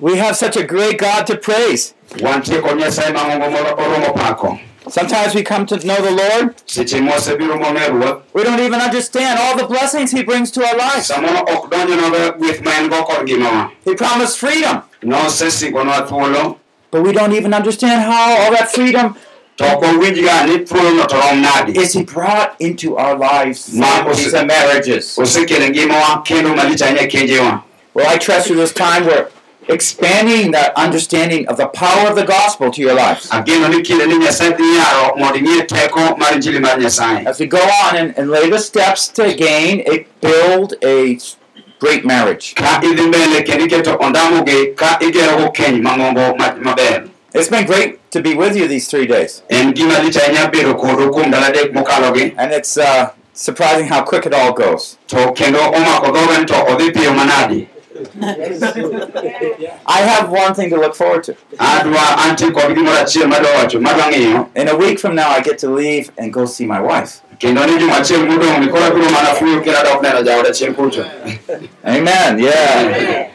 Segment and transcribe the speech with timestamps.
[0.00, 1.94] We have such a great God to praise.
[2.20, 6.98] wantie kod nyasaye mang'ongo moro oromo pako Sometimes we come to know the Lord, seche
[7.00, 11.08] mosebiro mong'e ruoth we don't even understand all the blessings He brings to our lives.
[11.10, 16.56] samoro ok donjonwa gweth ma en go kod ngimawa He promised freedom, nosesigonwa thuolo
[16.90, 19.14] but we don't even understand how all that freedom
[19.56, 23.68] to ok wawinj ga ni thuolono to rom nadi is He brought into our lives,
[24.34, 25.18] and marriages.
[25.18, 27.62] osekelo ngimawa kendo malich ahinya kenjewa
[27.94, 29.26] Well, I trust through this time we're
[29.68, 33.28] expanding that understanding of the power of the gospel to your lives.
[33.30, 37.40] ageno ni kinde ni nyasaye dhi yaro mondo ing'e teko mar injili mar nyasaye As
[37.40, 41.18] we go on and, and lay the steps to gain a build a
[41.80, 42.54] great marriage.
[42.54, 47.02] ka idhi mbele kendo iketo ondamogi ka igerogo keny mang'ongo ma- maber
[47.34, 49.42] It's been great to be with you these three days.
[49.48, 54.02] en gima lich ahinya bedo kodu kuom ndalo adek mokalogi And it's uh, surprising how
[54.02, 54.96] quick it all goes.
[57.98, 60.94] To kendo omako dhoga ni to odhi piyo manadi I have one thing to look
[60.94, 61.34] forward to.
[61.58, 65.40] adwa antie kod gimoro achiel madwa wacho madwa ng'iyo In a week from now, I
[65.40, 67.20] get to leave and go see my wife.
[67.38, 70.74] kendo ni juma achiel modong' ni koro abiro mana fuyo kendo adok neno jaod achiel
[70.74, 71.04] kucho
[71.84, 72.38] Amen.
[72.38, 73.30] Yeah.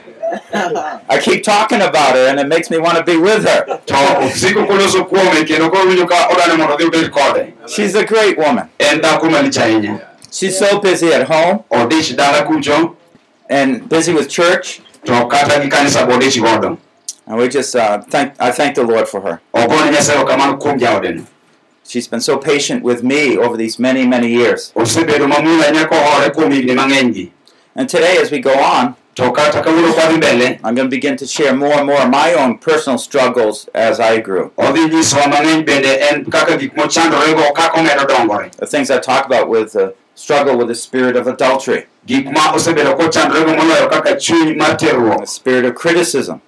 [1.10, 3.66] I keep talking about her, and it makes me want to be with her.
[3.86, 8.04] to osiko koloso kuome kendo koro winjo ka odwani mondo odhi obed kode She's a
[8.06, 8.68] great woman.
[8.80, 10.00] en dhako malich ahinya
[10.32, 12.96] She's so busy at home odich dala kucho
[13.50, 16.78] and busy with church, to gi kanisa be odich
[17.26, 18.34] and we just uh, thank.
[18.40, 19.42] I thank the Lord for her.
[19.54, 21.26] ogone nyasaye okamano kuom jaodeno
[21.86, 24.72] She's been so patient with me over these many, many years.
[24.76, 27.32] osebedo mamuol ahinya kohore kuom higni mang'eny
[27.76, 31.16] And today, as we go on, to kata kawuono kwadhi mbele I'm going to begin
[31.18, 34.52] to share more and more of my own personal struggles as I grew.
[34.58, 39.26] odhi nyisowa mang'eny bende en kaka gik mochandorego kaka omedo dongore The things I talk
[39.26, 44.16] about with the struggle with the spirit of adultery, gik ma osebedo kochandorego moloyo kaka
[44.16, 46.42] chuny mar terruok the spirit of criticism,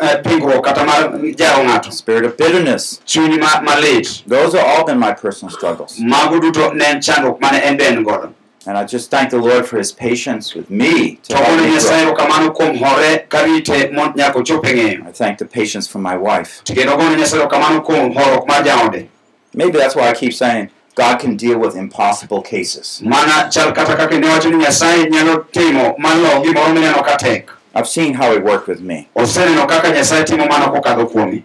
[0.00, 1.02] eh, pingruok kata mar
[1.36, 3.00] jaro ng'ato spirit of bitterness.
[3.06, 5.98] chuny ma- malit Those are all been my personal struggles.
[6.00, 8.32] mago duto ne en chandruok mane en be en godo
[8.66, 12.14] And I just thank the Lord for his patience with me to me nyasaye grow.
[12.14, 16.62] okamano kuom hore karite mon- nyaka ochop ng'eyo I thank the patience for my wife.
[16.64, 19.08] To kendo gone nyasaye okamano kuom horuok mar jaode
[19.54, 23.00] Maybe that's why I keep saying God can deal with impossible cases.
[23.04, 27.50] mana chal kata kaka ne wacho ni nyasaye nyalo timo malo gimoro mineno ka tek
[27.74, 29.06] I've seen how he worked with me.
[29.14, 31.42] oseneno kaka nyasaye timo mano kokadho kuomi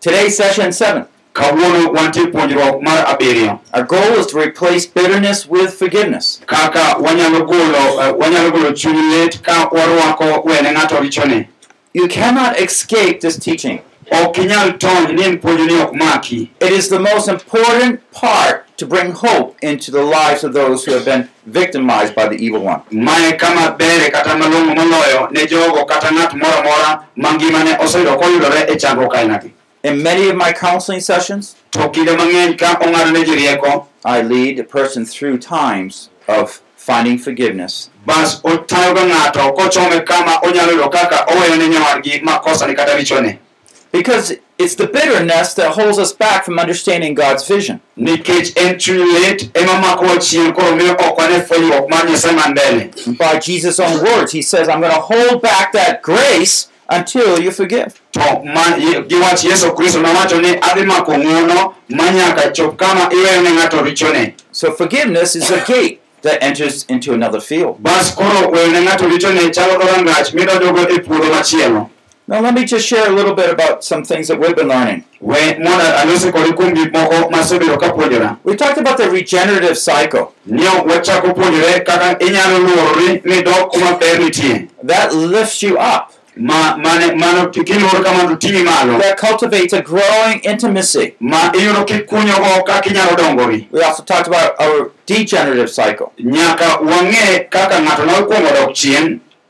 [0.00, 1.04] Today's session seven.
[1.34, 6.40] kawuono wantie puonjruok mar abiriyo Our goal is to replace bitterness with forgiveness.
[6.46, 11.48] kaka wanyalo golo eh, wanyalo golo chuny lit ka warwako wene ng'ato richone
[11.92, 13.78] You cannot escape this teaching.
[14.22, 16.50] Ok inyal tony ni puonjoni ok maki.
[16.60, 20.92] It is the most important part to bring hope into the lives of those who
[20.92, 22.82] have been victimized by the evil one.
[22.90, 28.76] mae kama bere kata malong'o moloyo ne jogo kata ng'at moro amora mangimane oseyudo koyudore
[28.76, 29.52] chandruok ainagi
[29.82, 34.58] In many of my counseling sessions, to kinde mang'eny ka ong'adone ji rieko I lead
[34.58, 37.90] a person through times of finding forgiveness
[43.94, 44.34] bas
[44.90, 45.54] otayoga ng'ato kochome kama onyalo yudo kaka oweyo ne nyawadgi makosane kata richone because it's
[45.54, 47.80] the bitterness that holds us back from understanding God's vision.
[47.96, 52.50] nikech en chuny lit ema makowa chien koro miyo ok wane fwenyruok mar nyasaye man
[52.50, 56.68] mbele And by Jesus' own words, He says, I'm going to hold back that grace
[56.90, 58.00] until you forgive.
[58.12, 63.42] to man, gi wach yesu kristo nowacho ni adhi mako ng'uono manyaka chop kama iweyo
[63.42, 67.76] ne ng'ato richone So forgiveness is a gate that enters into another field.
[72.28, 72.86] Bas koro weyo ne ng'ato richone chalo dhorangach midonjogo puodho machielo Now, let me just
[72.88, 75.04] share a little bit about some things that we've been learning.
[75.20, 79.76] we mondo alosi kodi kuom gik moko masebedo ka puonjora We talked about the regenerative
[79.76, 80.32] cycle.
[80.46, 86.10] ni wachako puonjore kaka inyalo luorori midok kuma ber nitie That lifts you up.
[86.36, 91.14] ma mane mano kiluor kamano ting'i malo That cultivates a growing intimacy.
[91.20, 96.12] ma iyudo kikunyogo kaka inyalo dongori We also talked about our degenerative cycle.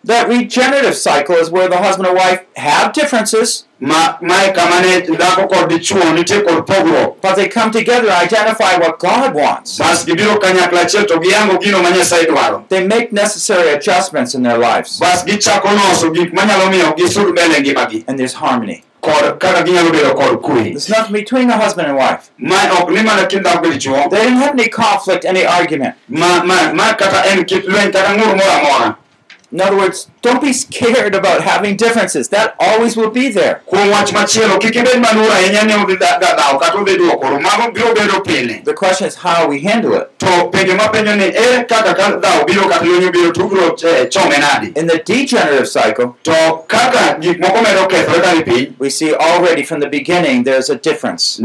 [0.08, 2.16] Nyaka wang'e kaka ng'ato nokuongo dok chien That regenerative cycle is where the husband and
[2.16, 7.48] wife have differences, ma mae kama ne dhako kod dichuo nitie kod pogruok but they
[7.48, 9.78] come together and identify what God wants.
[9.78, 14.42] bas gibiro kanyakla achiel to giyango gino ma nyasaye dwaro They make necessary adjustments in
[14.42, 18.84] their lives, bas gichako loso gik manyalo miyo gisud mbele ngimagi and there's harmony.
[19.00, 22.30] kod kaka ginyalo bedo kod kwe There's nothing between the husband and wife.
[22.38, 25.94] ma ok ni mana kind dhako gi dichuo They didn't have any conflict, any argument.
[29.54, 32.28] In other words, don't be scared about having differences.
[32.30, 33.60] That always will be there.
[38.64, 40.06] The question is how we handle it.
[44.80, 46.06] In the degenerative cycle,
[48.80, 51.38] we see already from the beginning there's a difference.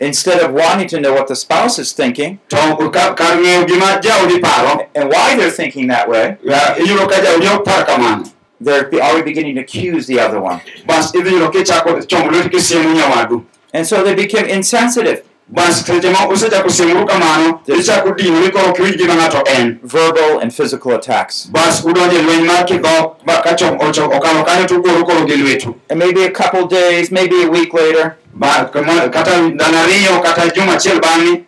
[0.00, 2.56] Instead of wanting to know what the spouse is thinking to
[2.90, 4.86] ka- kar ng'eyo gima jaodi paro.
[4.94, 8.24] and why they're thinking that way, ya, iyudo ka jaodi ok par kamano
[8.62, 10.60] they're already beginning to accuse the other one.
[10.86, 16.10] bas idhi yudo kichako chomo lweti kisiemo nyawadu And so they become insensitive, bas seche
[16.10, 19.78] ma usechako siemuru kamano ichako dinori koro ok iwinj gima ng'ato en.
[19.82, 21.46] Verbal and physical attacks.
[21.52, 25.36] bas udonjo lweny mar kidhok ba ka chom- ocho- okalo kanyo to ugoru koro gi
[25.36, 30.48] lwetu And maybe a couple days, maybe a week later, Ba- kama- kata ndalo kata
[30.54, 31.44] juma achiel bang'e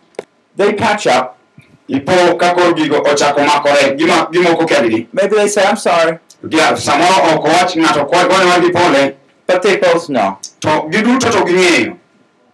[0.56, 1.36] they patch up.
[1.88, 3.94] ipo ka gigo ochako makore.
[3.96, 6.18] Gima gimoko kendgi Maybe they say, I'm sorry.
[6.48, 9.14] Gia- samoro ok owach ng'ato kwa- gone wadgi pole.
[9.46, 10.38] But they both know.
[10.60, 11.96] To giduto to ging'eyo.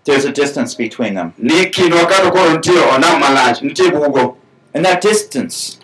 [0.04, 1.32] There's a distance between them.
[1.38, 4.36] ni kindwa kato koro nitie onam malach nitie bugo.
[4.74, 5.78] And that distance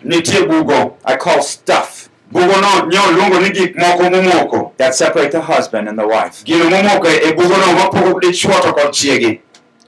[1.05, 5.99] I call stuff bugono nyo luongo ni gik moko momoko that separate the husband and
[5.99, 6.43] the wife.
[6.45, 9.39] gino momoko bugono mapogo dichuo to kod chiegi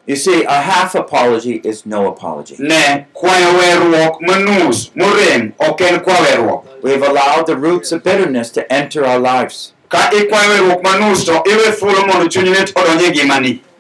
[0.10, 2.56] You see, a half apology is no apology.
[2.60, 8.50] ne kwayo weruok manus morem ok en kwa weruok We've allowed the roots of bitterness
[8.52, 9.74] to enter our lives.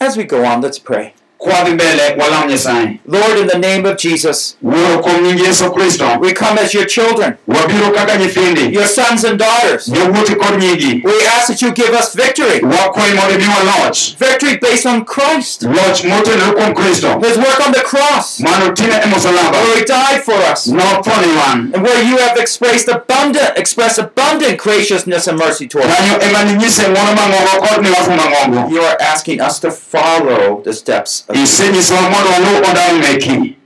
[0.00, 1.14] As we go on, let's pray.
[1.46, 6.18] Kwadhi mbele walam nyasaye Lord, in the name of Jesus, wuoro kuom nying yesu kristo.
[6.20, 8.74] we come as your children, wabiro kaka nyithindi.
[8.74, 9.86] Your sons and daughters.
[9.86, 12.60] jowuoti kod nyigi We ask that you give us victory.
[12.60, 17.72] wakwayi mondo imiwa loch Victory based on Christ, loch motenore kuom kristo his work on
[17.72, 22.02] the cross, mano time musalaba where he died for us, notho ni wan and where
[22.02, 25.96] you have expressed abundant, expressed abundant graciousness and mercy toward us.
[25.96, 28.70] kanyo ema ninyise ng'wono mang'ongo kod miwafu mang'ongo.
[28.74, 33.56] You are asking us to follow the steps of isenyisowa mondo waluw ondamo meki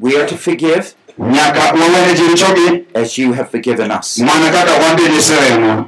[0.00, 0.84] We are to forgive
[1.18, 4.18] nyaka wawene ji richogi as you have forgiven us.
[4.18, 5.86] mana kaka wan bende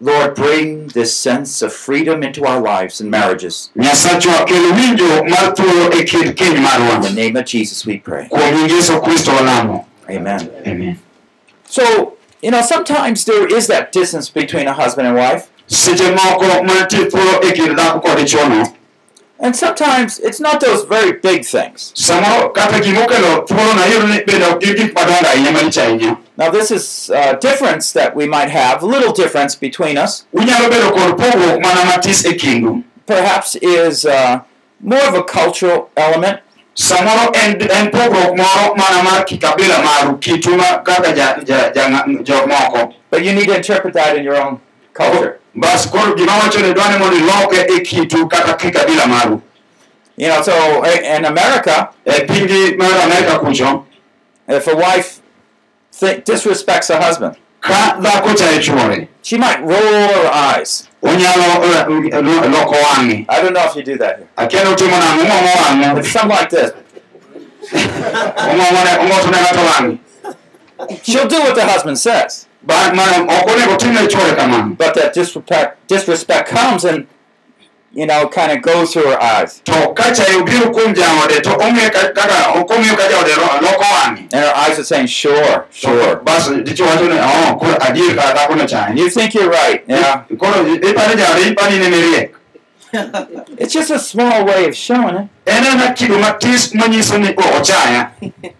[0.00, 3.70] Lord, bring this sense of freedom into our lives and marriages.
[3.76, 8.26] nyasachwa kel winjo mar thuolo kind keny In the name of Jesus, we pray.
[8.28, 10.50] kuom nying yesu kristo walamo Amen.
[10.66, 10.96] amen
[11.68, 15.48] So, you know, sometimes there is that distance between a husband and wife,
[19.44, 21.92] and sometimes it's not those very big things.
[21.94, 26.16] samoro kata gimokelo thuolo na iyudo ni bende ok gin gik madongo ahinya malich ahinya
[26.36, 30.68] Now, this is a difference that we might have, a little difference between us, unyalo
[30.68, 34.40] bedo kod pogruok mana matis kindu perhaps is uh,
[34.80, 36.40] more of a cultural element.
[36.74, 41.14] samoro en, en pogruok moro mana mar kikabila maru kitu ma kaka
[43.10, 44.60] But you need to interpret that in your own
[44.92, 45.38] culture.
[45.56, 46.32] Bas koro gima
[46.74, 49.42] dwani mondo iloke e kitu kata maru?
[50.16, 53.84] You know, so eh, in America, e pingi mar kucho.
[54.48, 55.20] if a wife
[55.98, 60.88] th- disrespects her husband, ka dhako chayo chuore she might roll her eyes.
[61.02, 64.28] onyalo eh, loko wang'e I don't know if you do that here.
[64.36, 66.70] akiani utimo nang'o ong'ong'o wang'o It's something like this.
[67.72, 69.98] ong'ong'one ong'otone ng'ato wang'e
[71.02, 75.12] She'll do what the husband says, Ba- ma- ok onego timne chuore kamano but that
[75.14, 77.06] disrespect disrespect comes and
[77.92, 81.00] you know kind of goes through her eyes, to ka chayo biro kuom to
[81.50, 85.06] ong'e ka- kaka ok ong'iyo ka jaode ro- loko wang'e and her eyes are saying,
[85.06, 89.84] "Sure, sure." bas dichuo wacho "Oh, koro adier ka dhako no you think you're right.
[89.86, 92.30] Yeah, koro ipani jaode ipani ne miriek
[93.58, 95.28] it's just a small way of showing it.
[95.46, 97.60] ena kido matis manyiso ni "Oh,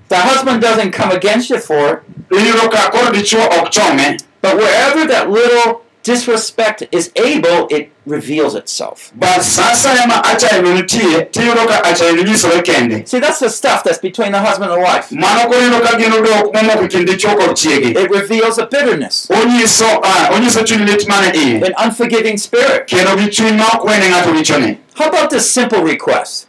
[0.08, 2.02] The husband doesn't come against you for it,
[2.38, 8.55] iyudo ka koro dichuo ok chome but wherever that little disrespect is able, it reveals
[8.55, 9.11] itself.
[9.14, 13.41] bas sa asaya ma achayo no nitie tiyudo ka achayo no nyisore kende See, that's
[13.41, 15.11] the stuff that's between the husband and wife.
[15.11, 20.61] mano koro ka gin odok momoko kind dichwo kod It reveals a bitterness, ah, onyiso
[20.64, 22.87] chuny lit mane iye an unforgiving spirit.
[22.87, 26.47] kendo gi chuny ma ok wene ng'ato richone How about this simple request?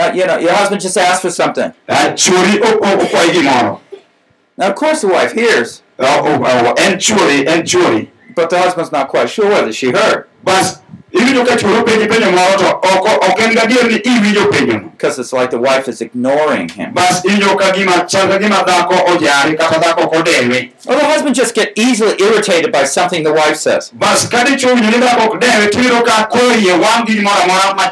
[0.00, 1.72] Bas ka nitie penjo matis kama Uh, you know, your husband just asked for something.
[1.88, 3.80] ah, chuori o- o- okwayi gimoro
[4.56, 8.92] Now, of course, the wife hears, o- o- en chuori en chuori but the husband's
[8.92, 10.24] not quite sure whether she heard
[11.20, 12.66] iwinjo ka chuori openji penjo moro to
[13.28, 16.92] ok en gadier ni iwinjo penjono because it's like the wife is ignoring him.
[16.94, 21.04] bas iwinjo ka gima chal ka gima dhako ojari kata dhako ok odewe Or the
[21.04, 23.90] husband just get easily irritated by something the wife says.
[23.94, 27.36] bas ka dichwo owinjo ni dhako ok dewe tiyudo ka koro iye wang' gi gimoro
[27.44, 27.86] amora ma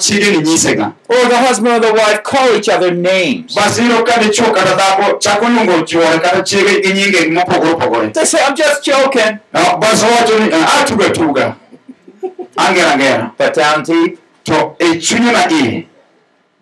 [0.45, 3.55] nyisega Or the husband or the wife call each other names.
[3.55, 8.09] bas iyudo ka dichwo kata dhako chako luongo chuore kata chiege gi nyinge mopogore opogore
[8.13, 9.39] They say, I'm just joking.
[9.53, 11.55] Bas owacho ni "Ah, atuga tuga
[12.67, 15.87] angera angera But down deep, to e chunye ma iye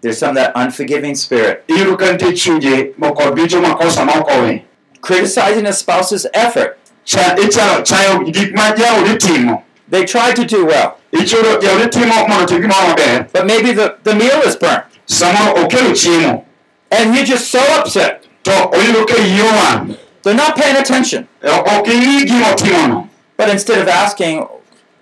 [0.02, 1.64] there's some of that unforgiving spirit.
[1.68, 4.62] iyudo ka nitie chunje mokod bicho makosa ma ok owe
[5.00, 6.78] Criticizing a spouse's effort.
[7.04, 12.44] Cha- ichalo chayo gik ma jaodi They try to do well, ichudo jaodi timo mondo
[12.46, 14.84] otim gimoro maber but maybe the, the meal is burnt.
[15.06, 16.44] samoro okelo chiemo
[16.90, 18.24] And you're just so upset.
[18.44, 21.28] to oyudo ka iye They're not paying attention.
[21.44, 24.46] Ok ing'i gima otimono But instead of asking,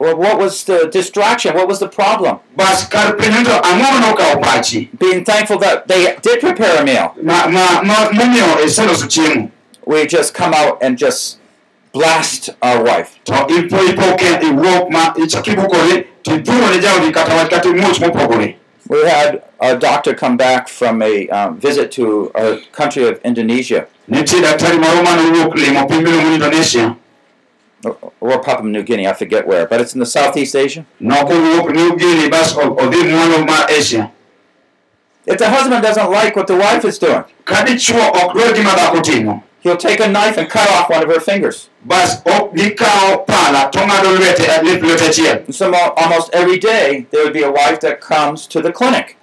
[0.05, 1.55] well, what was the distraction?
[1.55, 2.39] What was the problem?
[2.57, 7.15] bas kar penjo to ang'o nokawo pachi Being thankful that they did prepare a meal.
[9.87, 11.39] We just come out and just
[11.93, 13.19] blast our wife.
[13.25, 17.69] to ipo ipo ke iwuok ma ichako ibukori to ipuro ne jaodi kata wach kata
[17.69, 18.57] imuoch mopogore
[18.89, 23.87] We had a doctor come back from a um, visit to a country of Indonesia,
[27.85, 30.85] or, Papua New Guinea, I forget where, but it's in the Southeast Asia.
[31.01, 34.11] nokowuok New Guinea bas o- odhi mwalo mar asia
[35.27, 38.71] If the husband doesn't like what the wife is doing, ka dichuo ok dwar gima
[38.71, 41.71] dhako timo he'll take a knife and cut off one of her fingers.
[41.85, 47.07] bas ok gikawo pala to ng'ado lwete lith lwete achiel And so almost every day,
[47.11, 49.17] there would be a wife that comes to the clinic.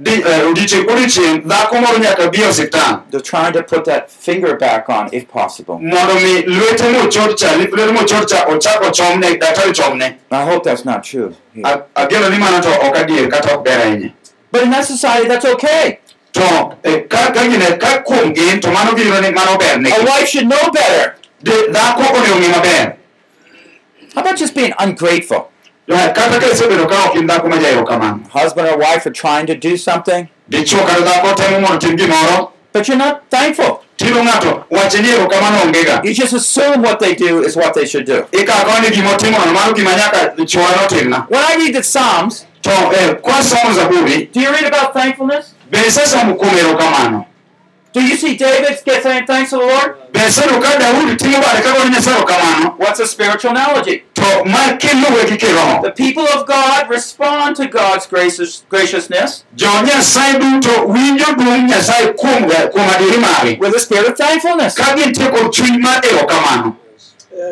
[0.00, 3.84] Bas ibiro yudo ni di- odiechieng' kodiechieng' dhako nyaka bi osiptal They're trying to put
[3.84, 5.78] that finger back on if possible.
[5.78, 10.64] mondo mi lwete mochot cha lith lwete mochot cha ochak ochomne daktari chomne I hope
[10.64, 11.34] that's not true.
[11.94, 14.12] ageno ni mano to ok adier kata ok ber ahinya
[14.52, 16.00] But in that society, that's okay.
[16.32, 16.40] to
[17.08, 20.48] ka ka gine ka kuom gin to mano giyudo ni mano ber A wife should
[20.48, 21.16] know better.
[21.44, 22.96] Dhako onego ng'e maber
[24.14, 25.49] How about just being ungrateful?
[25.90, 29.46] Kata ka isebedo ka ok in dhako ma jaero kamano Husband or wife are trying
[29.46, 33.82] to do something, dichuo kata dhako temo mondo otim gimoro but you're not thankful.
[33.96, 37.56] tiro ng'ato wache ni ero kamano onge ga You just assume what they do is
[37.56, 38.22] what they should do.
[38.32, 43.14] ikako ni gima otimono mano gima nyaka chuore notimna When I read the Psalms, eh,
[44.32, 45.54] do you read about thankfulness?
[45.70, 47.26] be isesomo kuom ero kamano
[47.92, 50.12] Do you see David get saying thanks to the Lord?
[50.12, 54.04] be isedo ka daudi timo bade ka goyo nyasaye kamano What's a spiritual analogy?
[54.20, 59.68] To ma kiluwe gi kiroho The people of God respond to God's gracious, graciousness jo
[59.82, 64.74] nyasaye duto winjo duong' nyasaye kuom kuom adieri mare with a spirit of thankfulness.
[64.74, 66.76] ka gintie kod chuny mar ero kamano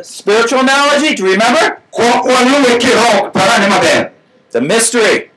[0.02, 1.78] Spiritual analogy, do you remember?
[1.90, 4.10] Ko- waluwe kiroho parane maber
[4.50, 5.30] The mystery.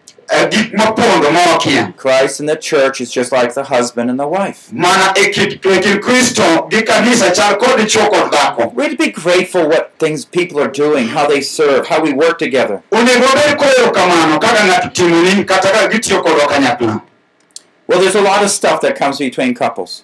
[0.50, 4.72] Gik mopondo mawakia Christ and the church is just like the husband and the wife.
[4.72, 9.12] mana kind kind kristo gi kanisa chal kod dichuo kod dhako We have to be
[9.12, 12.82] grateful what things people are doing, how they serve, how we work together.
[12.92, 17.02] onego bed koero kamano kaka ng'ato timoni kata kaka gitiyo kodwa kanyakla
[17.88, 20.04] Well, there's a lot of stuff that comes between couples.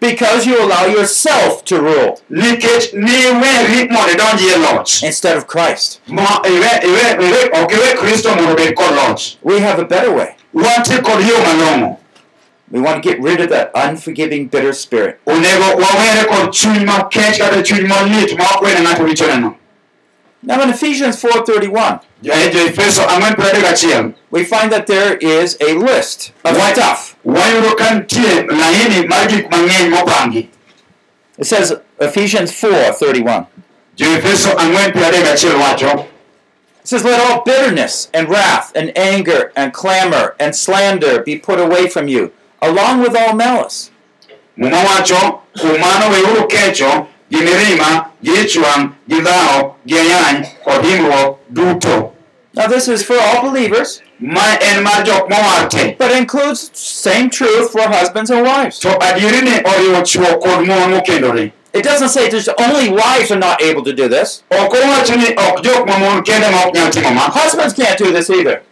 [0.00, 6.00] Because you allow yourself to rule nikech niweri mondo idonji e loch instead of Christ.
[9.42, 10.34] We have a better way.
[10.54, 11.96] wantie kod yo malong'o
[12.70, 15.18] We want to get rid of that unforgiving, bitter spirit.
[15.26, 19.56] onego wawere kod chuny makech kata chuny molit ma ok wene ng'ato richoneno
[20.42, 25.74] Now, in Ephesians 4.31, e jo-efeso ang'wen pradek achiel we find that there is a
[25.74, 27.16] list of stuff.
[27.26, 30.48] wayudo ka nitie laini mar gik mang'eny mopangi
[31.38, 33.46] It says Ephesians 4:31.
[33.96, 36.06] jo-efeso ang'wen piero adek gachiel wacho
[36.80, 41.60] It says, Let all bitterness and wrath and anger and clamor and slander be put
[41.60, 43.90] away from you, along with all malice.
[44.56, 50.46] muma wacho kuom mano weuru kecho gi mirima gi ich wangʼ gi dhawo gi ayany
[50.64, 52.12] kod himruok duto
[52.52, 57.30] Now, this is for all believers, ma en mar jok mowar te but includes same
[57.30, 58.78] truth for husbands and wives.
[58.80, 63.38] to adieri ni oriwo chwo kod mon mokendore It doesn't say just only wives are
[63.38, 64.42] not able to do this.
[64.50, 68.10] ok owacho ni ok jok mamon kende ma ok nyal timo ma Husbands can't do
[68.12, 68.62] this either.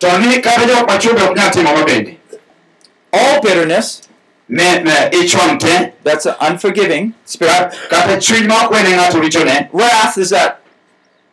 [3.13, 4.03] All bitterness,
[4.49, 7.73] ne ne ich wang' te that's an unforgiving spirit.
[7.89, 10.61] kata chuny ma ok wene ng'ato richone Wrath is that?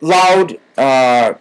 [0.00, 1.34] Loud uh,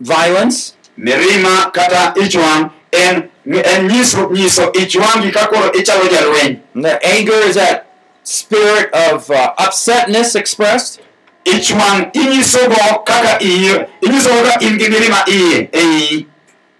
[0.00, 0.74] violence.
[0.98, 7.86] mirima kata ich en en nyiso nyiso ich wang'i ichalo jalweny the anger is that
[8.22, 11.00] spirit of uh, upsetness expressed.
[11.44, 11.70] ich
[12.14, 16.26] inyisogo kaka iyi inyisogo in gi mirima iye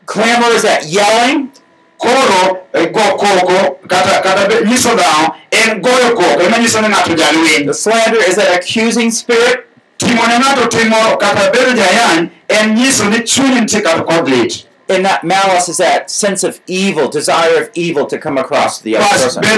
[0.07, 1.51] Clamor is that yelling.
[1.99, 2.59] Koro
[2.93, 7.75] go koko kata kata nyiso dhawo en goyo koko ema nyiso ni ng'ato jalweny The
[7.75, 9.67] slander is that accusing spirit.
[9.99, 14.67] timo ne ng'ato timoro kata bedo jayany en nyiso ni chunyi nitie kata kod lit
[14.87, 18.99] And that malice is that sense of evil, desire of evil to come across the
[18.99, 19.43] other person.
[19.43, 19.49] He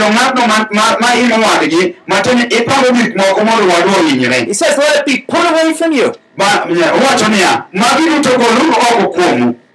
[4.55, 6.15] says, let it be put away from you.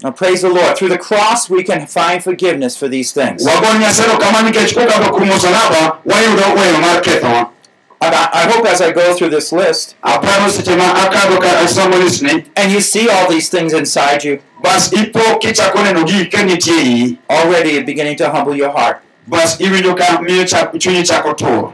[0.02, 0.78] Ba- owacho niya magi duto goluru oko kuomu Now, praise the Lord.
[0.78, 3.46] Through the cross, we can find forgiveness for these things.
[3.46, 7.50] wagon nyasaye kama nikech kokadho kuom musalaba wayudo weyo mar kethowa
[8.04, 12.00] And I, hope as I go through this list, aparo seche ma akadho ka asomo
[12.04, 16.40] listni and you see all these things inside you, bas ipo kichako neno gigi ka
[16.40, 19.02] nitie already beginning to humble your heart.
[19.28, 21.74] bas iwinjo ka miyo chak- chunyi chako tur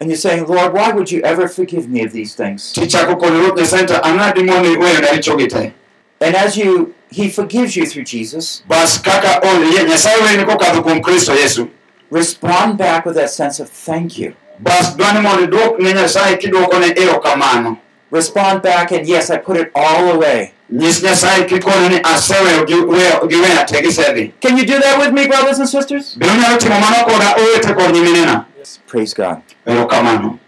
[0.00, 2.72] And you're saying, Lord, why would you ever forgive me of these things?
[2.74, 5.72] tichako kono ruoth nyasaye to ang'adi mondo iweyona richogi te
[6.20, 11.00] And as you, He forgives you through Jesus, bas kaka oyie nyasaye weyoni kokadho kuom
[11.00, 11.68] kristo yesu
[12.12, 14.32] respond back with that sense of thank you.
[14.58, 17.76] bas dwani mondo iduok ne nyasaye kidwokone erokamano
[18.12, 20.52] Respond back and yes, I put it all away.
[20.72, 24.98] nyis nyasaye kikono ni aseweyo gi weyo- gi weya te gisedhi Can you do that
[24.98, 26.14] with me, brothers and sisters?
[26.18, 28.44] be unyalo timo mano koda owete kod nyiminena
[28.86, 29.36] Praise God.
[29.66, 30.38] erokamano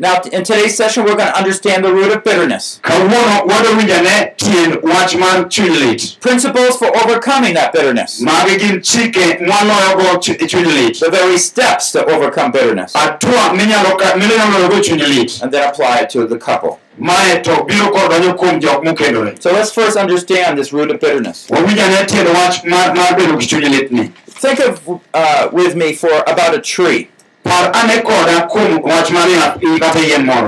[0.00, 4.34] Now, in today's session, we're going to understand the root of bitterness, kawuono wado winjane
[4.38, 10.36] tiend wach mar chuny lit principles for overcoming that bitterness, magi gin chike mwaloyogo chu-
[10.46, 15.42] chuny lit the very steps to overcome bitterness, atua minyalo ka- minyalo loyogo chuny lit
[15.42, 16.80] and then apply it to the couple.
[16.98, 19.36] mae to biro kod donjo kuom jok mokendore.
[19.42, 21.46] So let's first understand this root of bitterness.
[21.50, 26.08] wawinjane tiend wach mar mar bedo gi chuny litni Think of uh, with me for
[26.26, 27.10] about a tree.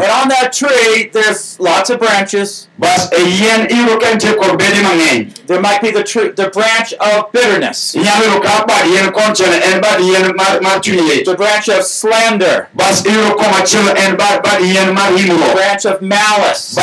[0.03, 2.69] And on that tree, there's lots of branches.
[2.83, 5.47] Bas yien iyudo ka nitie kod bede mang'eny.
[5.47, 6.03] There might be the
[6.37, 10.81] the branch of bitterness, inyalo yudo ka bad yien konchiel en bad yien mar mar
[10.81, 15.85] chuny the branch of slander, bas iyudo komachielo en bad bad yien mar the branch
[15.87, 16.75] of malice,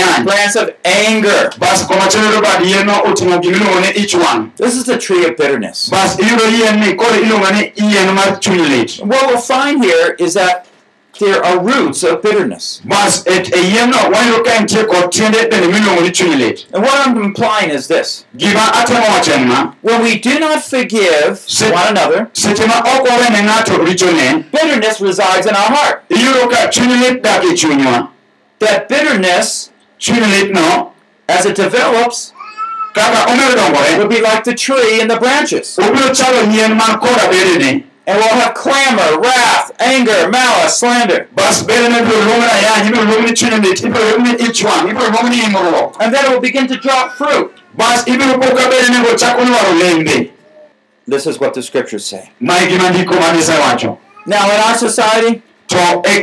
[0.00, 1.50] ayany branch of anger.
[1.58, 5.24] bas komachielo iyudo bad yien no oting'o gimiluongo ni ich wang' This is the tree
[5.26, 5.88] of bitterness.
[5.90, 9.84] bas iyudo yien ni koro iluongo ni yien mar chuny lit And what we'll find
[9.84, 10.66] here is that
[11.20, 12.80] there are roots of bitterness.
[12.84, 17.06] bas yien no wayudo ka nitie kod tiende bende miluongo ni chuny lit And what
[17.06, 18.24] I'm implying is this.
[18.36, 23.04] Gima atemo wacho en ma when we do not forgive one another, seche ma ok
[23.10, 26.08] wawene ng'ato richone bitterness resides in our heart.
[26.08, 28.08] iyudo ka chuny lit dak chunywa
[28.60, 29.70] That bitterness,
[31.28, 32.32] as it develops,
[32.94, 35.78] dongore will be like the tree and the branches.
[38.12, 41.26] Obiro chalo yien man koda bedene And we'll have clamor, wrath, anger, malice, slander.
[41.34, 44.64] bas bedene ibiro luong ni ayany ibiro luong ni chuny lit ibiro luong ni ich
[44.64, 47.52] wang' ibiro luong ni himruok And then it will begin to drop fruit.
[47.76, 50.30] bas ibiro po ka bedene go chako lwaro lembe
[51.06, 52.30] This is what the scriptures say.
[52.40, 55.76] mae gima ndiko ma nyasaye wacho Now, in our society, to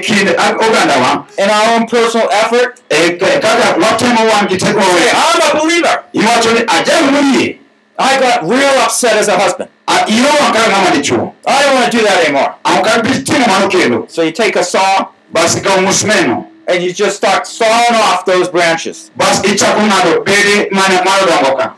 [0.05, 2.79] kind ag- ogandawa in our own personal effort,
[3.17, 6.03] k- kaka watemo wan gi teko hey, I'm a believer.
[6.13, 7.59] iwacho ni ajal moyie
[7.99, 9.69] I got real upset as a husband.
[9.87, 12.55] Wang' kaka I don't want to do that anymore.
[12.65, 16.91] ok abi timo mano kendo So you take a saw bas ikawo musmeno and you
[16.93, 19.11] just start sawing off those branches.
[19.15, 21.73] bas ichako ng'ado bede mane manodongo ka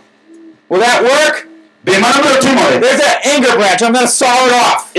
[0.69, 1.48] Will that work?
[1.84, 3.82] be mano biro timore There's that anger branch.
[3.82, 4.91] I'm going to saw it off.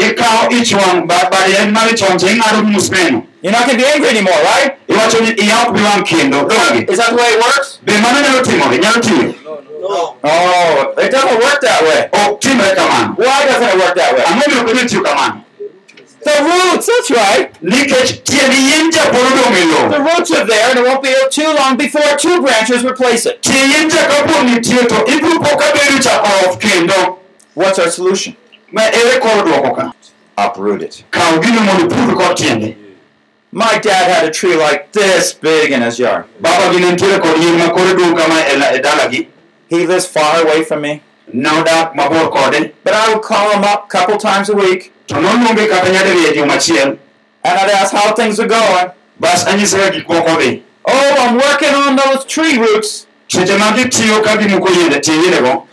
[3.43, 3.67] Ikawo ich wang' ba- bade en mar ich wang' to ing'ado gi musmeno You're not
[3.67, 4.71] going to be angry anymore, right?
[4.89, 7.79] iwacho ni iya ok bi wang' kendo donge Is that the way it works?
[7.85, 9.35] be mano nyalo timore nyalo tiyo
[9.83, 12.09] Oh, it doesn't work that way.
[12.13, 14.25] ok timre kamano Why doesn't it work that way?
[14.25, 15.45] ang'o biro bedo tiyo kamano
[16.23, 17.49] The roots, that's right.
[17.63, 21.15] nikech tiend yien cha pod odong' lowo The roots are there, and it won't be
[21.31, 23.41] too long before two branches replace it.
[23.43, 27.17] tie yien cha kapod nitie to ibro po ka bedo chako off kendo
[27.55, 28.37] What's our solution?
[28.71, 29.93] ma ere kor duoko ka
[30.37, 31.05] Uproot it.
[33.53, 36.25] My dad had a tree like this big in his yard.
[36.41, 39.27] baba gi ne nitiere kod yien ma kore dong' kama la- dalagi
[39.69, 41.03] He lives far away from me,
[41.35, 45.69] mabor kode but I would call him up a couple times a week, to noluonge
[45.69, 46.99] kata nyadiriyo
[47.43, 48.93] and I'd ask how things are going.
[49.19, 53.07] bas anyise ka gik moko dhi Oh, I'm working on those tree roots.
[53.29, 55.67] seche ma gitiyo ka gimuko yiende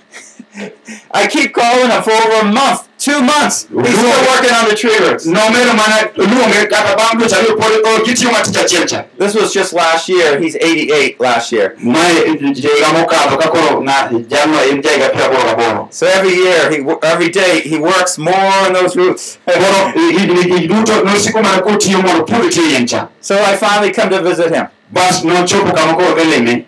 [1.12, 3.68] I keep calling him for over a month, two months.
[3.70, 5.26] He's still working on the tree roots.
[5.26, 9.54] nomedo mana luonge kata bang' dweche ariyo pod o, gitiyo matich achiel cha This was
[9.54, 10.40] just last year.
[10.40, 11.76] He's 88 last year.
[11.78, 12.14] mae
[12.54, 16.78] higa mokadho ka koro na- jalno en jahiga piero aboro gaboro So every year, he
[17.04, 19.38] every day, he works more on those roots.
[19.46, 23.92] koro higni gi duto nosiko mana kotiyo mondo pudh tie yien cha so I finally
[23.94, 24.68] come to visit him.
[24.92, 26.66] bas nochopo kama koro dhi lime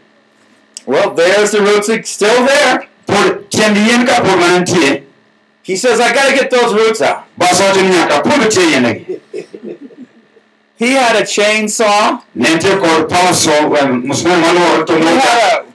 [0.86, 2.88] Well, there's the roots it's still there.
[5.70, 7.26] He says, I got to get those roots out.
[7.38, 9.20] bas wacho ni nyaka pudh tie yiendegi
[10.82, 12.22] He had a chainsaw.
[12.36, 15.66] ne nitie kod paso eh, musmel maluoro to He had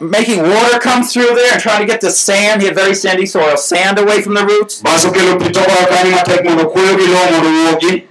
[0.00, 2.62] a, making water come through there and trying to get the sand.
[2.62, 4.80] He had very sandy soil, sand away from the roots.
[4.82, 8.04] bas okelo pi tokoa kanyo matek mondo kuoyo gi lowo mondo owuogi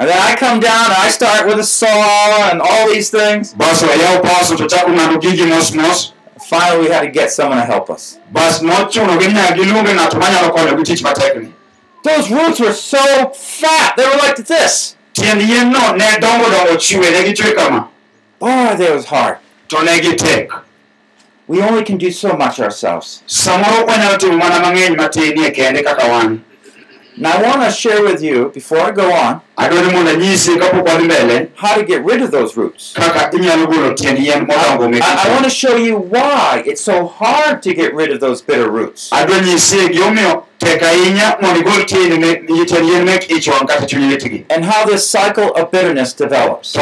[0.00, 3.52] And then I come down and I start with a saw and all these things.
[6.50, 7.58] Bas oyaw paso to chako ng'ado gigi mos mos Finally, we had to get someone
[7.58, 8.18] to help us.
[8.32, 11.52] bas nochuno gi nyaka giluonge ng'ato manyalo konyo gi tich matekni
[12.04, 13.96] Those roots were so fat.
[13.96, 14.96] They were like this.
[15.12, 17.88] tiend yien no ne dongo dongo chwe ne gichwe kama
[18.38, 19.38] Boy, that was hard.
[19.68, 20.48] to ne gitek
[21.48, 23.22] We only can do so much ourselves.
[27.20, 30.50] Now, I want to share with you, before I go on, adwa ni mondo anyisi
[30.56, 32.92] kapok wadhi mbele how to get rid of those roots.
[32.94, 36.80] kaka inyalo golo tiend yien modongo mek I, I want to show you why it's
[36.80, 39.10] so hard to get rid of those bitter roots.
[39.12, 43.86] adwa nyisi gimomiyo tek ahinya mondo igol tiend me- tiend yien mek ich wang' kata
[43.86, 46.76] chuny litgi And how this cycle of bitterness develops.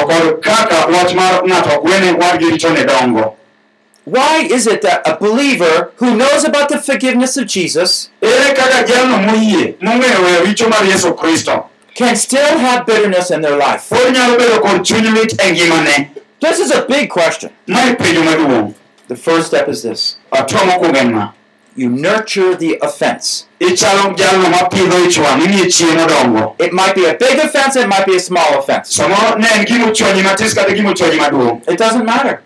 [4.07, 8.85] Why is it that a believer who knows about the forgiveness of Jesus ere kaka
[8.87, 11.65] jalno moyie mong'eyo weyo richo mar yesu kristo
[11.95, 13.89] can still have bitterness in their life?
[13.91, 17.51] pod nyalo bedo kod chuny lit ngimane This is a big question.
[17.67, 18.75] mae penjo maduong'
[19.09, 21.33] The first step is this atua mokwongo en ma
[21.75, 23.47] you nurture the offense.
[23.61, 27.89] ichalo jalno mapidho ich wang' imiye chiemo dongo It might be a big offense, it
[27.89, 28.95] might be a small offense.
[28.95, 32.41] samoro ne en gima ochwanyi matis kata gima ochwanyi maduong' It doesn't matter.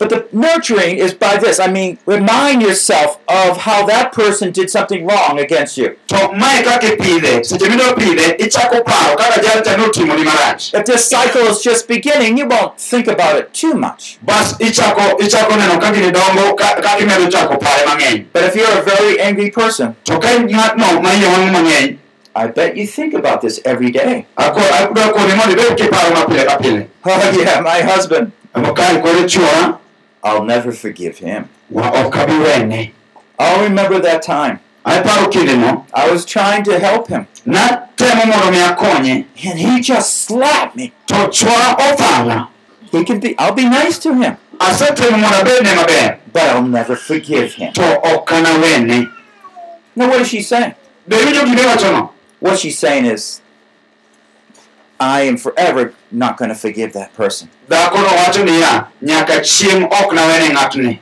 [0.00, 1.60] But the nurturing is by this.
[1.60, 5.88] I mean, remind yourself of how that person did something wrong against you.
[6.08, 11.04] to mae kaka ipidhe seche midwa pidhe ichako paro kaka jalcha notimoni marach If this
[11.10, 14.18] cycle is just beginning, you won't think about it too much.
[14.22, 17.58] bas ichako ichako neno ka gini dongo ka- kaka imedo chako
[18.32, 21.98] But if you're a very angry person, to ka in ng'atno ma iye wang' mang'eny
[22.34, 24.26] I bet you think about this every day.
[24.38, 26.56] ako- adwa koni mondo ibed kiparo mapile ka
[27.04, 28.32] Oh, yeah, my husband.
[30.22, 31.48] Kae kore chuora I'll never forgive him.
[31.70, 32.92] wa ok abi wene
[33.38, 34.60] I'll remember that time.
[34.84, 40.92] I was trying to help him, natemo mondo mi akonye and he just slapped me.
[41.06, 42.48] to chuora othala
[42.90, 43.38] He can be.
[43.38, 47.72] I'll be nice to him, asetemo mondo abedne maber but I'll never forgive him.
[47.74, 49.08] to ok anawene
[49.96, 50.74] Now, what is she saying?
[51.08, 53.40] be winjo gima iwachono What she's saying is,
[55.00, 57.48] I am forever not going to forgive that person.
[57.68, 60.98] dhakono wacho niya nyaka chieng' ok nawene ng'atni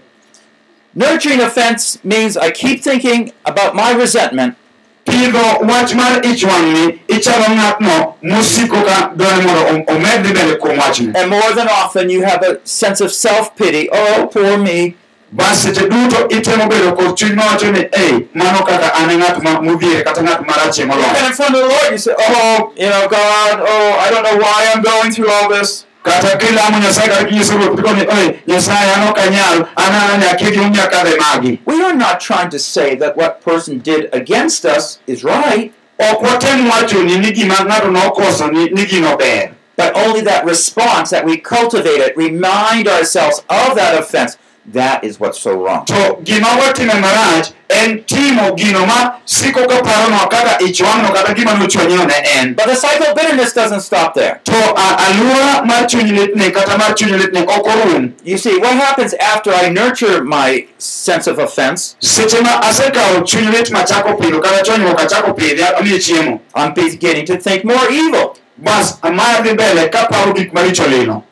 [0.94, 4.56] Nurturing offense means I keep thinking about my resentment
[5.04, 10.56] pidho wach mar ich wang'ni ichalo ng'atno mosiko ka dwani mondo om- omed dhi mbele
[10.58, 13.88] kuom wachni And more than often, you have a sense of self pity.
[13.92, 14.94] Oh, poor me.
[15.32, 19.42] Bas seche duto itemo bedo kod chuny mawacho ni ei mano kaka an e ng'at
[19.42, 21.26] ma- modhiere kata ng'at marachie moloyo.
[21.26, 24.38] In front of the Lord, you say, Oh, you know, God, oh, I don't know
[24.38, 25.84] why I'm going through all this.
[26.02, 30.22] kata kilamo nyasaye kata kinyiso ruoth iko ni oi nyasaye an ok anyal an an
[30.22, 31.60] akia gimomiyo akadhe magi.
[31.66, 36.22] We are not trying to say that what person did against us is right, ok
[36.26, 39.50] watem wacho ni ni gima ng'ato nokoso ni gino ber.
[39.76, 44.36] But only that response that we cultivate it, remind ourselves of that offense,
[44.72, 45.84] That is what's so wrong.
[45.86, 51.34] to gima watime marach en timo gino ma siko ka paronwa kaka ich wang'no kata
[51.34, 54.40] gima nochwanyiwa ne en But the cycle of bitterness doesn't stop there.
[54.44, 58.72] to a- alwora mar chuny litni kata mar chuny litni ok orum You see, what
[58.74, 61.96] happens after I nurture my sense of offense?
[62.00, 67.24] seche ma asekawo chuny lit machako pidho kata chonyruok achako pidhe amiye chiemo I'm beginning
[67.26, 68.36] to think more evil.
[68.58, 71.22] bas maya dhi mbele kaparo gik maricho lilo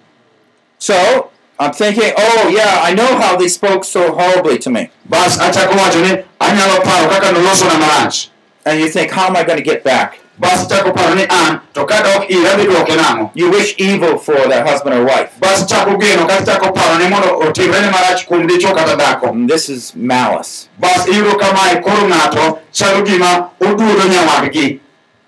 [0.79, 4.91] So I'm thinking, oh yeah, I know how they spoke so horribly to me.
[5.09, 8.29] bas achako wacho ni anyalo paro kaka nolosona marach
[8.67, 10.19] And you think, how am I going to get back?
[10.39, 14.35] bas chako paro ni an to kadok ira dhi duoke nang'o You wish evil for
[14.35, 15.31] that husband or wife.
[15.41, 19.29] bas chako geno kata chako paro ni mondo otimre ne marach kuom dichwo kata dhako
[19.29, 20.69] And mm, this is malice.
[20.79, 24.81] bas iyudo kamae koro ng'ato chalo gima oduodo nyawadgi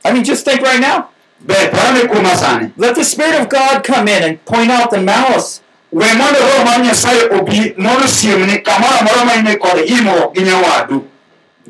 [0.05, 1.09] I mean, just think right now.
[1.41, 5.01] ber parane kuoma sani Let the Spirit of God come in and point out the
[5.01, 5.63] malice.
[5.93, 7.75] We mondo roho mar nyasaye obi
[8.09, 11.05] siemni kamoro amora ma ine kod gi nyawadu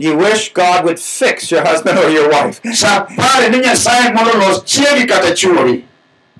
[0.00, 2.61] You wish God would fix your husband or your wife.
[2.72, 5.85] sa pare ni nyasaye mondo los chiegi kata chuori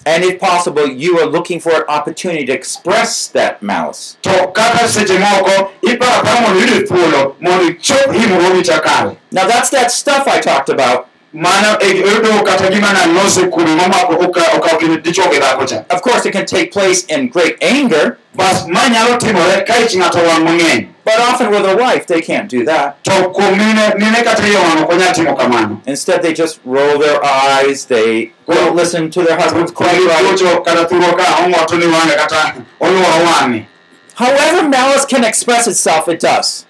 [0.07, 4.17] And if possible, you are looking for an opportunity to express that malice.
[4.23, 9.71] to kata seche moko iparo apara mondo iyud thuolo mondo ichop himruogi chakare Now, that's
[9.71, 11.08] that stuff I talked about.
[11.33, 15.85] Mano e yudo kata gima nalose kuno momako oka- okawo kind dichwo gi dhako cha
[15.91, 19.95] Of course, it can take place in great anger, bas ma nyalo timore ka ich
[19.97, 23.03] ng'ato wang' mang'eny but often with a wife, they can't do that.
[23.05, 26.99] to kuom mine mine kata iye wang' ok onyal timo kamano Instead, they just roll
[26.99, 30.25] their eyes, they don't listen to their husband's quite right.
[30.25, 33.67] Gigocho kata thuro ka ong'oto ni wang'e kata oluoro wang'e
[34.15, 36.67] However, malice can express itself, it does.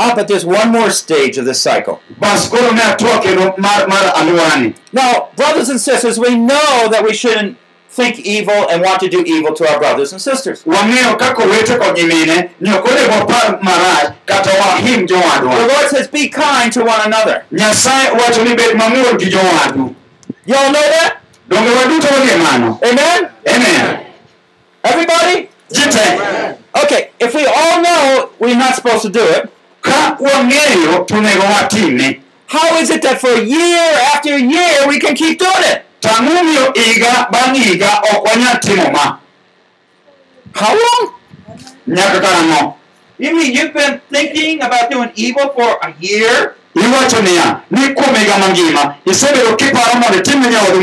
[0.00, 1.36] To ich wang' kata himruok nyalo nyisore kendo wuon Ah, but there's one more stage
[1.38, 2.00] of this cycle.
[2.18, 7.04] bas koro ne atwa kendo mar, mar alworani Now, brothers and sisters, we know that
[7.04, 7.56] we shouldn't
[7.90, 10.62] think evil and want to do evil to our brothers and sisters.
[10.64, 15.14] wang'eyo kaka owete kod nyimine ni ok onego wapar marach kata wahim The
[15.74, 17.44] Lord says, be kind to one another.
[17.52, 19.94] nyasaye wacho ni bed mamuol gi jowadu
[20.46, 21.16] Y'all know that?
[21.48, 23.30] donge waduto wang'e mano Amen?
[23.48, 24.06] amen
[24.84, 25.48] Everybody?
[25.68, 31.14] te Okay, if we all know we're not supposed to do it, ka wang'eyo to
[31.14, 35.82] onego watime how is it that for year after year we can keep doing it?
[36.00, 39.16] tang'omiyo higa bang' higa ok wanyal timo ma
[40.54, 41.14] How long?
[41.86, 42.74] nyaka karang'o
[43.20, 46.56] You mean you've been thinking about doing evil for a year?
[46.74, 50.80] iwacho niya ni kuom higa mangima isebedo kiparo mondo itim ne nyawadu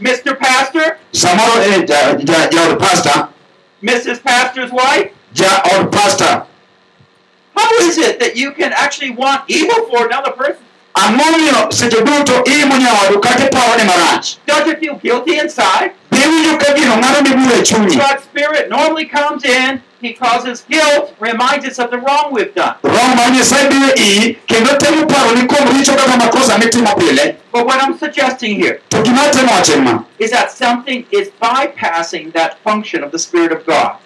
[0.00, 0.34] Mr.
[0.38, 0.98] Pastor?
[1.12, 3.28] samoro e eh, ja- ja- jaod pasta
[3.82, 4.18] Mrs.
[4.22, 5.10] Pastor's wife?
[5.34, 6.46] jaod pasta
[7.58, 10.62] How is it that you can actually want evil for another person?
[10.98, 15.90] ang'omiyo seche duto imo nyawadu kata iparo ne marach Don't you feel guilty inside?
[16.10, 20.12] be winjo ka gino ng'ado ni bura e chunyi God's Spirit normally comes in, He
[20.14, 22.74] causes guilt, reminds us of the wrong we've done.
[22.82, 27.36] roho mar nyasaye biro iyi kendo temo paro ni kuom richo kata makosa mitimo pile
[27.52, 32.32] But what I'm suggesting here to gima atemo wacho en is that something is bypassing
[32.32, 33.98] that function of the Spirit of God.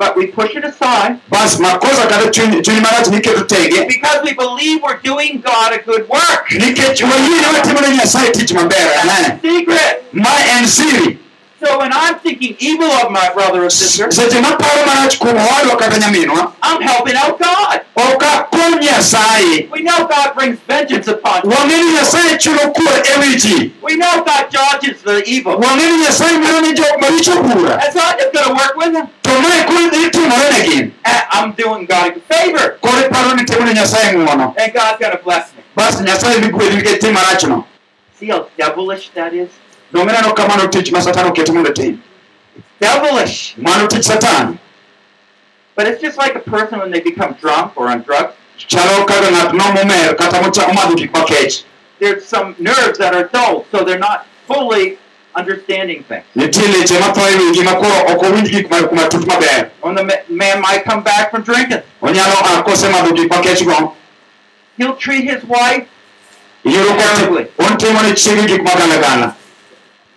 [0.00, 2.62] iwinjo ka in in gi makosa but we push it aside bas makosa kata chuny
[2.62, 6.48] chuny marach niketo tenge because we believe we're doing God a good work.
[6.50, 10.04] nikech wayie ni watimo ne nyasaye tich maber ane Secret.
[10.12, 11.18] ma en siri
[11.62, 15.76] So when I'm thinking evil of my brother or sister, seche maparo marach kuom owadwa
[15.78, 16.46] kata nyaminwa eh.
[16.62, 17.82] I'm helping out God.
[17.96, 18.26] Oh, ok
[18.80, 21.50] nyasaye We know God brings vengeance upon you.
[21.50, 25.58] wang'e ni nyasaye chulo kuor e wi ji We know God judges the evil.
[25.58, 28.92] wang'e ni nyasaye miyo ni jok maricho bura That's not just going to work with
[28.96, 29.06] him.
[29.22, 33.44] to mae koro dhi timore ne And I'm doing God a favor, koro iparo ni
[33.44, 35.62] timo nyasaye ng'uono and God's going to bless me.
[35.76, 37.64] bas nyasaye dhi gwedhi nikech tim marachno
[38.18, 39.48] See how devilish that is?
[39.92, 41.52] Donge neno ka mano tich ma satan oketo
[42.80, 43.56] Devilish.
[43.58, 44.58] mano tich satan
[45.74, 48.34] But it's just like a person when they become drunk or on drugs.
[48.58, 51.64] chalo kaka ng'at no momer kata mocha- omadho gik makech
[51.98, 54.98] There's some nerves that are dull, so they're not fully
[55.34, 56.24] understanding things.
[56.36, 60.60] nitie leche matho wigi ma koro ok owinj gik ma- matut maber When the man
[60.60, 63.94] might come back from drinking, onyalo a kosemadho gik makech go
[64.76, 65.86] he'll treat his wife.
[66.64, 67.46] Terribly.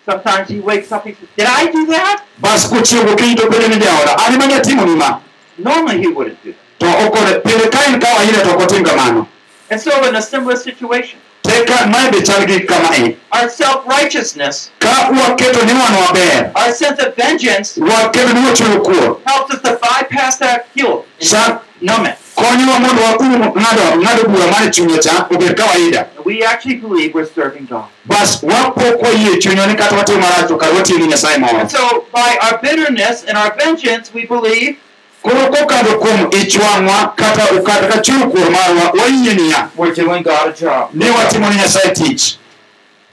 [0.06, 2.24] Sometimes he wakes up, he says, Did I do that?
[2.40, 5.20] bas kochiewo gokinyi to bedo ni jaoda an ema nyatimo ni ma
[5.58, 6.80] Normally he wouldn't do that.
[6.80, 9.28] to okone pile ka en kawaida to ok otim kamano
[9.72, 15.10] And so in a similar situation, teka mae be chal kama Our self righteousness, ka
[15.12, 19.80] waketo ni wan waber our sense of vengeance waketo ni wachulo kuor helps us to
[19.82, 21.08] bypass that guilt.
[21.34, 22.18] And numb it.
[23.14, 27.30] Konyowa mondo waum ng'ado ng'ado bura mar chunye cha obed kawaida We actually believe we're
[27.36, 27.86] serving God.
[28.06, 31.72] bas wapok wayie chunywa ni kata watimo marach to kar watiyo gi nyasaye moro And
[31.72, 34.78] so, by our bitterness and our vengeance, we believe
[35.24, 40.24] koro kokadho kuom ich wang'wa kata kata ka chulo kuor marwa wayie niya We're doing
[40.24, 40.90] God a job.
[40.94, 42.38] ni watimo ni nyasaye tich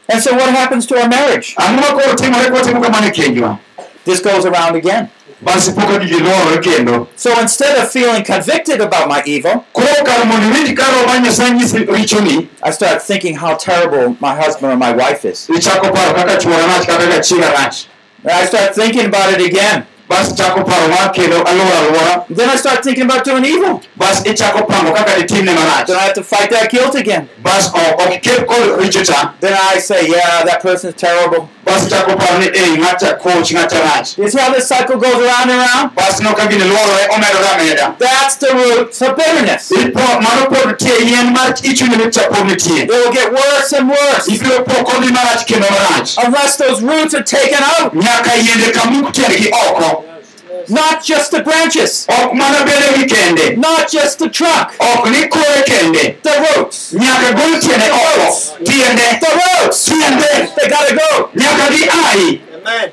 [0.09, 1.55] And so what happens to our marriage?
[1.57, 3.59] ang'o ma koro timore kwatimo kamano kenjwa
[4.05, 5.09] This goes around again.
[5.43, 10.25] Bas poka gigi luorore kendo So instead of feeling convicted about my evil, koro kar
[10.25, 14.73] mondo iwinj ka roho mar nyasaye nyisi richoni I start thinking how terrible my husband
[14.73, 15.49] or my wife is.
[15.49, 17.87] ichako paro kaka chuora rach kata ka chiega rach
[18.25, 19.85] And I start thinking about it again.
[20.13, 23.81] Bas ichako paro mar kendo alwora alwora Then I start thinking about doing evil.
[23.97, 27.29] bas ichako pango kaka ditimne marach Then I have to fight that guilt again.
[27.43, 30.95] bas o- oh, ok oh, iket kod richo cha Then I say, yeah, that person's
[30.95, 31.49] terrible.
[31.65, 35.51] bas ichako paro ni ei ng'acha koch ng'acha rach You how this cycle goes around
[35.51, 35.95] and around?
[35.95, 39.71] bas no ka gini luorore eh, omedore ameda That's the roots of bitterness.
[39.73, 43.89] It mano pod nitie yien mar ichunye ni cha pod nitie will get worse and
[43.89, 47.95] worse ibiro po kodhi marach kendo marach unless those roots are taken out.
[47.95, 50.02] nyaka yiende ka muk tiendgi oko
[50.69, 55.63] Not just the branches, ok mana bedegi kende not just the trunk, ok ni kore
[55.67, 56.17] kende.
[56.23, 56.93] The roots.
[56.93, 57.89] nyaka gol tiende.
[57.91, 59.89] Oko The roots!
[59.89, 60.55] tiende.
[60.57, 61.31] They gotta go.
[61.35, 62.93] nyaka gi ai.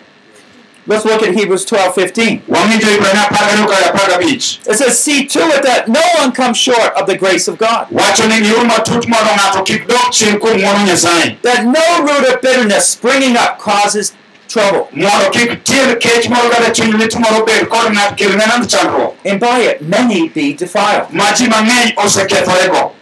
[0.87, 2.41] Let's look at Hebrews 12 15.
[2.47, 6.31] wang'injo ibrania apar gariyo kod apar gabich It says, See to it that no one
[6.31, 10.11] comes short of the grace of God, wacho ni giur matut mondo ng'ato kik dok
[10.11, 11.39] chien kuom ng'wono nyasaye.
[11.43, 14.13] That no root of bitterness springing up causes
[14.49, 18.65] trouble, mondo kik tiend kech moro kata chuny lit moro bed kod ng'at kelne nand
[18.67, 21.11] chandruok and by it many be defiled.
[21.13, 22.95] ma ji mang'eny osekethorego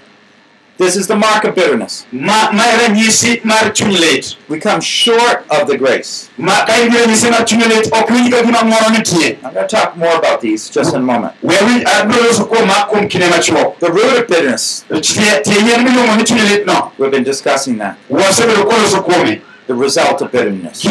[0.77, 2.05] This is the mark of bitterness.
[2.11, 6.29] ma ma ranyisi mar chuny lit We come short of the grace.
[6.37, 9.39] ma oh, ka in gi ranyisi mar chuny lit ok winj ka gima ng'wono nitie
[9.43, 11.33] I'm going to talk more about these just in a moment.
[11.41, 13.07] we uh, winj abiro loso kuom ma kuom
[13.79, 17.77] The root of bitterness, tie tie yien miluongo ni chuny lit no we've been discussing
[17.77, 17.97] that.
[19.67, 20.81] The result of bitterness.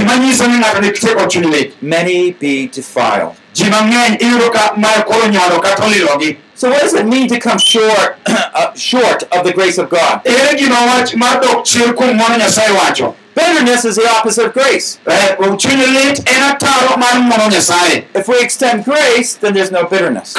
[1.80, 3.34] Many be defiled.
[6.54, 10.20] So what does it mean to come short, uh, short of the grace of God?
[13.34, 14.98] Bitterness is the opposite of grace.
[18.14, 20.32] If we extend grace, then there's no bitterness.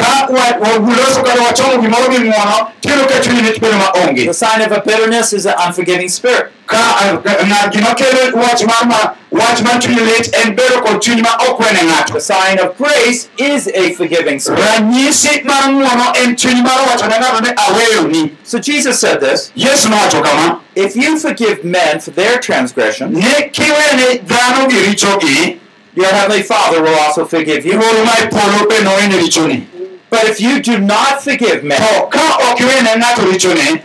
[4.26, 6.52] The sign of a bitterness is an unforgiving spirit.
[6.68, 11.84] Gima kelo wach mar wach mar chuny lit en bedo kod chuny ma ok wene
[11.90, 14.60] ng'ato The sign of grace is a forgiving spirit.
[14.60, 19.52] ranyisi mar ng'wono en chuny mar wacho ne ng'ato ni aweyoni So Jesus said this
[19.56, 25.60] yesu nowacho kama If you forgive men for their transgression, ni kiwene dhano gi richogi
[25.96, 27.74] your heavenly Father will also forgive you.
[27.80, 29.66] wuoru ma polo be nowene richoni
[30.10, 33.84] But if you do not forgive men, to ka ok iwene ng'ato richone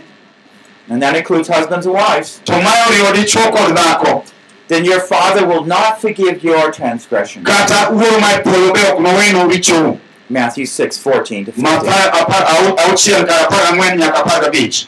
[0.89, 4.23] and that includes husbands and wives, to ma oriwo dichwo kod dhako
[4.67, 7.43] then your Father will not forgive your transgression.
[7.43, 11.63] kata wuoru ma polo be ok nowenu richou Matthew 6 14 to 15.
[11.63, 14.87] ma apar- apar- au- auchiel kar apar ang'wen nyaka apar gabich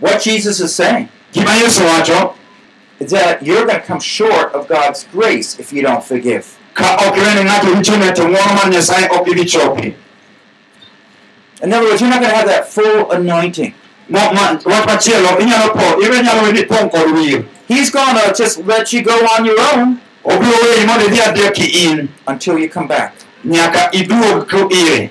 [0.00, 5.72] What Jesus is saying is that you're going to come short of God's grace if
[5.72, 6.56] you don't forgive.
[6.74, 9.94] ka ok iwene ng'ato richone to ng'wono mar nyasaye ok idhi chopi
[11.62, 13.72] In other words, you're not going to have that full anointing.
[14.08, 18.32] Mo- ma- wach machielo inyalo po iwe nyalo we pong' kod wir He's going to
[18.36, 20.00] just let you go on your own.
[20.24, 22.08] Obiro weyi mondo idhi adhiya ki in.
[22.26, 23.14] Until you come back.
[23.44, 25.10] nyaka iduog ko ire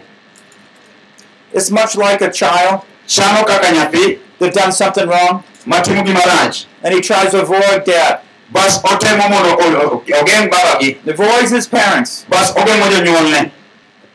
[1.54, 2.82] It's much like a child.
[3.08, 4.20] Chano kaka nyathi.
[4.40, 5.44] That done something wrong.
[5.66, 6.06] Matimo
[6.84, 11.68] and he tries to avoid dad, bas otemo mondo o- o- ogeng' babagi avoids his
[11.68, 12.26] parents.
[12.30, 13.52] bas ogeng'o jonyuolne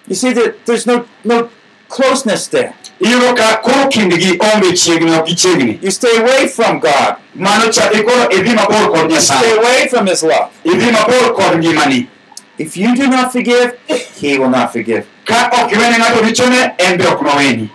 [0.07, 1.51] You see that there's no no
[1.89, 2.75] closeness there.
[3.01, 7.17] Iyudo ka koro kindgi onge chiegni ok gichiegni You stay away from God.
[7.35, 10.51] mano cha ikoro idhi mabor kod Stay away from his love.
[10.65, 12.09] idhi mabor kod ngimani
[12.59, 13.79] If you do not forgive,
[14.21, 15.07] he will not forgive.
[15.25, 17.71] ka ok iwene ng'ato richone en be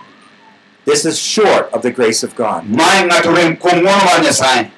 [0.84, 2.62] This is short of the grace of God.
[2.70, 4.70] mae ng'ato rem kuom ng'wono mar nyasaye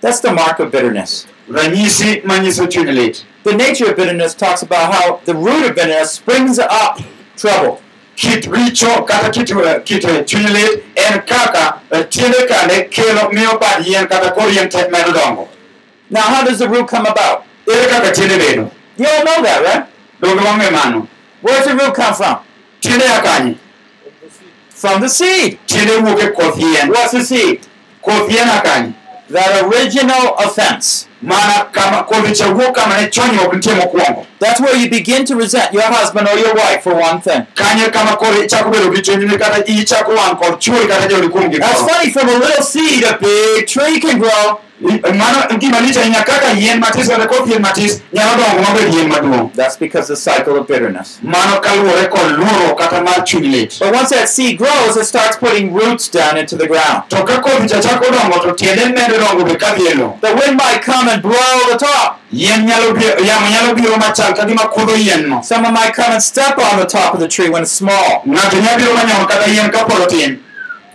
[0.00, 1.26] That's the mark of bitterness.
[1.48, 1.68] The
[3.56, 7.00] nature of bitterness talks about how the root of bitterness springs up
[7.36, 7.80] trouble.
[8.22, 13.84] Richo kata kit eh, kit eh, chuny lit en kaka tiende kane kelo miyo bad
[13.86, 15.48] yien kata kor yien te medo dongo
[16.10, 17.44] Now, how does the root come about?
[17.66, 19.86] ere kaka tiende bedo You all know that, right?
[20.20, 21.08] donge wang'e mano
[21.42, 22.38] Where's the root come from?
[22.80, 23.56] tiende ya kanye
[24.70, 25.58] From the seed.
[25.66, 27.66] tiende wuok e koth yien What's the seed?
[28.02, 28.94] koth yien ya kanye
[29.30, 31.06] that original offense.
[31.22, 35.34] Mana kama kodhi cha wuok kama ne chonyruok nitie mokwongo That's where you begin to
[35.36, 37.42] resent your husband or your wife for one thing.
[37.54, 41.50] kanyo kama koro ichako bedo gi chunyni kata ichako wang' kod chuori kata jodi kuom
[41.58, 44.60] That's funny, from a little seed, a big tree can grow.
[44.80, 48.94] Eh, mano gima lich ahinya kaka yien matis kata koth yien matis nyalo dongo mabed
[48.94, 51.18] yien maduong' That's because the cycle of bitterness.
[51.22, 55.36] mano kaluwore kod luoro kata mar chuny lit But once that seed grows, it starts
[55.36, 57.10] putting roots down into the ground.
[57.10, 60.34] to ka kodhi cha chako dongo to tiende medo dongo be kadhi e lowo The
[60.34, 62.20] wind might come and blow the top.
[62.32, 66.12] yien nyalo bi- yamo nyalo biro machal ka gima kudho yien no Someone might come
[66.12, 68.22] and step on the top of the tree when it's small.
[68.26, 70.38] ng'ato nyalo biro manyono kata yien ka pod otin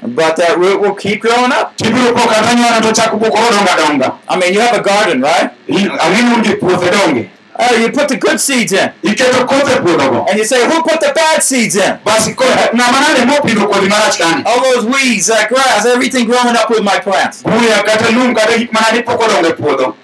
[0.06, 1.78] But uh, that root will keep growing up.
[1.78, 4.82] tibiro po kata nyono to chako po koro donga donga I mean, you have a
[4.84, 5.52] garden, right?
[5.68, 8.92] ang'eni un gi puothe donge Oh, you put the good seeds in.
[9.04, 12.00] iketo kothe puodhogo And you say, who put the bad seeds in?
[12.04, 16.56] basi ko- ng'ama nade mopidho kodhi marach kani All those weeds, that grass, everything growing
[16.58, 17.44] up with my plants.
[17.44, 19.96] buya kata lum kata gik manade pok odongo puodho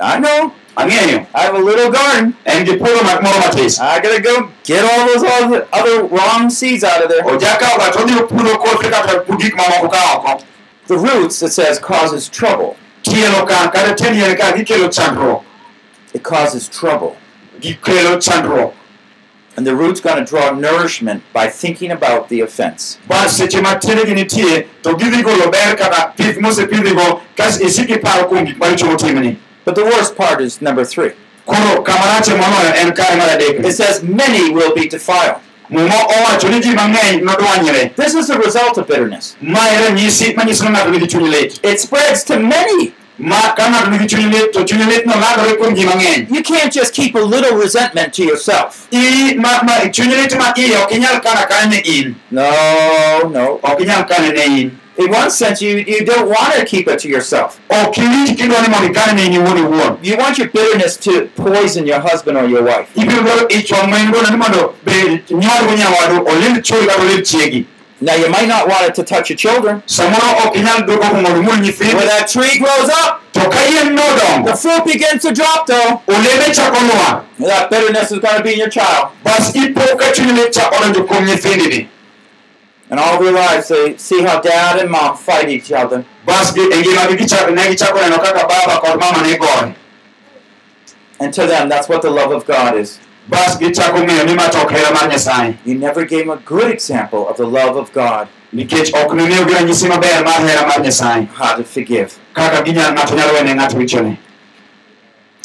[0.00, 0.52] I know.
[0.82, 2.34] Ang'eyo I have a little garden.
[2.46, 6.84] en gi puodho moro matis I gotta go get all those other, other wrong seeds
[6.84, 7.22] out of there.
[7.22, 10.44] ojakawoga to odhi opudho kothe kata gik mamoko ka oko
[10.86, 12.76] The roots, it says, causes trouble.
[13.04, 15.44] tielo ka kata tiend yien ka gikelo chandruok
[16.12, 17.16] It causes trouble.
[17.60, 18.74] gikelo chandruok
[19.56, 22.98] And the root's gonna draw nourishment by thinking about the offense.
[29.74, 31.34] Bas seche ma tiendegi nitie to gidhi golo ber kata pith mosepidhigo kas isik iparo
[31.34, 31.64] kuom gik maricho motimni But the worst part is number three.
[31.70, 35.36] koro kama rache moloyo en kare mar adek It says, many will be defiled.
[35.70, 39.36] muma owacho ni ji mang'eny nodwanyre This is the result of bitterness.
[39.40, 42.92] ma ranyisi manyiso ni ng'ato nigi chuny lit It spreads to many.
[43.18, 46.72] ma ka ng'ato nigi chuny lit to chuny litno landore kuom ji mang'eny You can't
[46.72, 48.88] just keep a little resentment to yourself.
[48.92, 52.50] I- ma- ma- chuny lit ma iye ok inyal kano akana ne in No,
[53.32, 53.60] no.
[55.00, 57.08] Ok inyal kane ne in one sense, you, you don't want to keep it to
[57.08, 57.60] yourself.
[57.70, 61.28] ok iwinj kidwa ni mondo ikane ne in iwuon iwuon You want your bitterness to
[61.36, 62.88] poison your husband or your wife.
[62.94, 67.02] ibiro dwaro ich wang' ma in godo ni mondo bed nywargo nyawadu olind chuori kata
[67.02, 67.64] olind chiegi
[68.02, 69.82] Now, you might not want it to touch your children.
[69.86, 73.94] samoro ok inyal duogo ko mondo When that tree grows up, to ka yien
[74.44, 76.00] the fruit begins to drop, though.
[77.38, 79.10] That bitterness is going to be in your child.
[82.90, 86.04] And all of their lives, they see how dad and mom fight each other.
[86.26, 89.74] bas gi- ngimagi gichako- ne gichako neno kaka baba kod mama ne gore
[91.20, 92.98] And to them, that's what the love of God is.
[93.28, 96.42] bas gichako ng'eyo ni ma to ok hera mar nyasaye You never gave them a
[96.42, 100.78] good example of the love of God, nikech ok nimiyogi ranyisi maber mar hera mar
[100.80, 102.18] nyasaye how to forgive.
[102.34, 104.18] kaka ginyal- ng'ato nyalo wene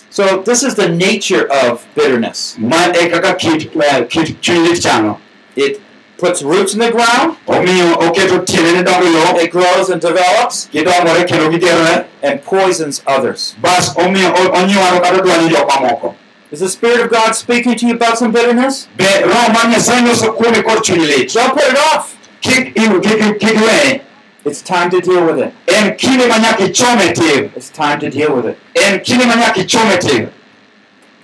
[0.09, 2.55] So, this is the nature of bitterness.
[2.57, 5.19] ma kaka kit eh, kit chuny lit chalo
[5.55, 5.81] It
[6.17, 7.37] puts roots in the ground,
[9.37, 10.69] it grows and develops,
[12.21, 13.55] and poisons others.
[16.51, 18.87] Is the Spirit of God speaking to you about some bitterness?
[21.33, 22.15] Don't put it off.
[24.45, 25.53] It's time to deal with it.
[27.55, 28.57] It's time to deal with it.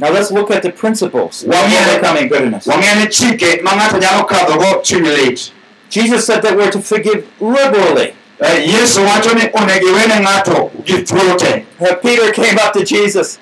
[0.01, 1.61] Now let's look at the principles yeah.
[1.61, 2.65] overcoming bitterness.
[2.65, 5.51] wang'e ni chike ma ng'ato nyalo kadhogo
[5.89, 8.15] Jesus said that we're to forgive liberally.
[8.39, 12.83] Eh, yesu wacho ni onego iwene ng'ato gi thuolo te Uh, Peter came up to
[12.83, 13.37] Jesus.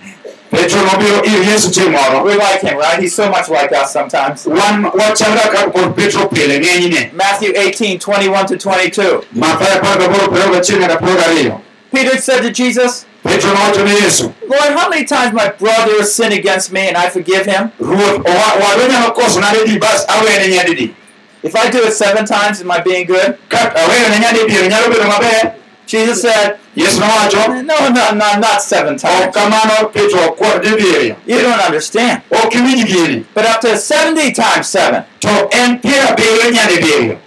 [0.52, 3.00] petro nobiro ir yesu chieng' moro We like him, right?
[3.00, 4.46] He's so much like us sometimes.
[4.46, 9.24] wan wachalga ka kod petro pile ng'enyne Matthew 18, 21 to 22.
[9.34, 11.62] mathayo apar gaboro piero gachiel nyaka piero gariyo
[11.94, 16.34] Peter said to Jesus, petro nowacho yesu Lord, how many times my brother has sinned
[16.34, 17.72] against me and I forgive him?
[17.80, 20.96] ruoth owa- wadwa nyalo koso nade di bas awene nyadidi
[21.42, 23.38] If I do it seven times, am I being good?
[23.50, 25.54] ka awene nyadidi nyalo bedo maber
[25.88, 29.34] Jesus said, yesu nowacho No, no, no, not seven times.
[29.36, 32.22] kamano petro ok dibiriyo You don't understand.
[32.32, 35.04] ok iwinj But up to 70 times seven.
[35.22, 37.18] to en piero abiriyo nyadibiriyo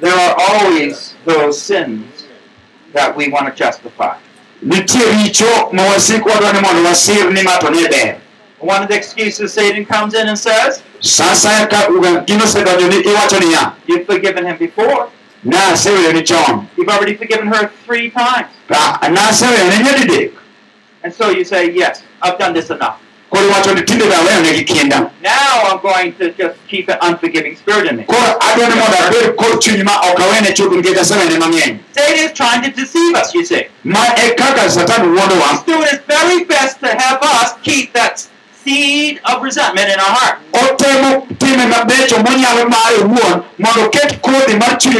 [0.00, 2.04] There are always those sins
[2.92, 4.16] that we want to justify.
[4.62, 8.16] Nitie richo ma wasik wadwa ni mondo wasir ni ma to ni ber
[8.60, 11.86] One of the excuses Satan comes in and says, sa asaya ka
[12.26, 15.08] gino osedonjo ni iwacho niya You've forgiven him before.
[15.44, 18.48] na asewere ni chon You've already forgiven her three times.
[18.68, 20.32] Na ni nyadidek
[21.04, 22.98] And so you say, Yes, I've done this enough.
[23.30, 26.98] Koro iwacho ni tinde be aweyo negi kinda Now I'm going to just keep an
[27.02, 28.04] unforgiving spirit in me.
[28.04, 32.24] koro adwa ni mondo abed kod chuny ma ok awene chuth nikech asewene mang'eny Satan
[32.24, 33.64] is trying to deceive us, you see.
[33.84, 38.26] ma e kaka satan wuondowa He's doing his very best to have us keep that
[38.64, 40.38] seed of resentment in our heart.
[40.52, 44.98] otemo time mabecho monyalo mare owuon mondo oket kodhi mar chuny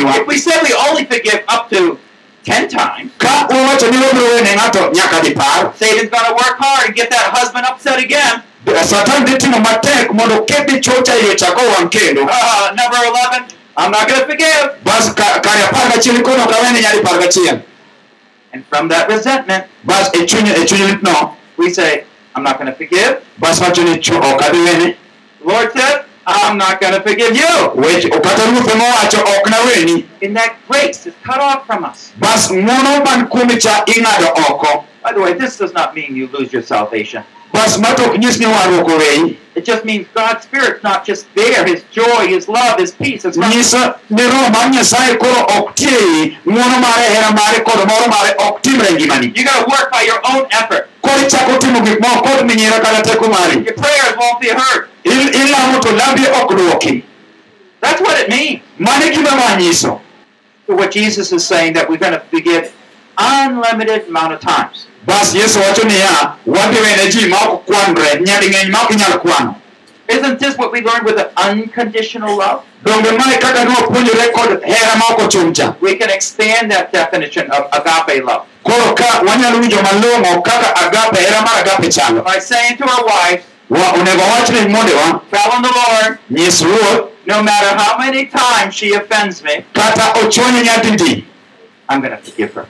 [0.00, 1.98] iwa If we say we only forgive up to
[2.44, 5.72] ten times, ka uwacho ni wabiro wene ng'ato nyaka dipar.
[5.78, 8.42] Satan's going to work hard and get that husband upset again.
[8.84, 13.46] satan dhi timo matek mondo ket dichuo cha iye chako wang' kendo Uh, number 11,
[13.76, 14.84] I'm not going to forgive.
[14.84, 17.62] bas ka- kare apar gachiel kono ok awene nyadi par gachiel.
[18.52, 21.36] And from that resentment, bas e chuny e chuny litno.
[21.56, 23.22] we say, I'm not going to forgive.
[23.38, 24.96] bas wacho ni "Chu- ok adhi wene.
[25.44, 27.54] Lord said, I'm not going to forgive you.
[27.74, 32.12] wech kata ruoth ok naweni And that grace is cut off from us.
[32.18, 36.28] bas ng'uono man kuome cha ing'ado oko By the way, this does not mean you
[36.28, 37.24] lose your salvation.
[37.62, 41.26] Bas ma to ok nyis ni warruok oweyi It just means God's Spirit's not just
[41.34, 41.66] there.
[41.66, 43.26] His joy, His love, His peace.
[43.28, 44.64] It's not nyiso ni roho mar
[45.20, 49.68] koro ok tie mare hera mare kod moro mare ok timre e You got to
[49.68, 50.88] work by your own effort.
[51.02, 54.88] koro ichako timo gik moko kod minyiera kata teko mari Your prayers won't be heard.
[55.04, 57.04] Il- ilamo to lambi ok
[57.82, 58.62] That's what it means.
[58.78, 59.52] mano e gima ma
[60.66, 62.72] So what Jesus is saying that we're going to forgive
[63.18, 64.86] unlimited amount of times.
[65.06, 67.34] Bas yesu wacho niya wadhi wene ji
[67.66, 69.54] kwanre nyading'eny ma ok inyal kwano
[70.08, 72.62] Isn't this what we learned with the unconditional love?
[72.84, 78.20] donge mae kaka nwapuonjore kod hera ma ok We can expand that definition of agape
[78.24, 78.44] love.
[78.64, 82.22] Koro ka wanyalo winjo malong'o kaka agape hera mar agape chalo.
[82.24, 87.72] By saying to our wives, Wa- onego wach ne mondewa telling the Lord, no matter
[87.78, 91.24] how many times she offends me, kata ochwonye nyadidi.
[91.88, 92.66] I'm going to forgive her.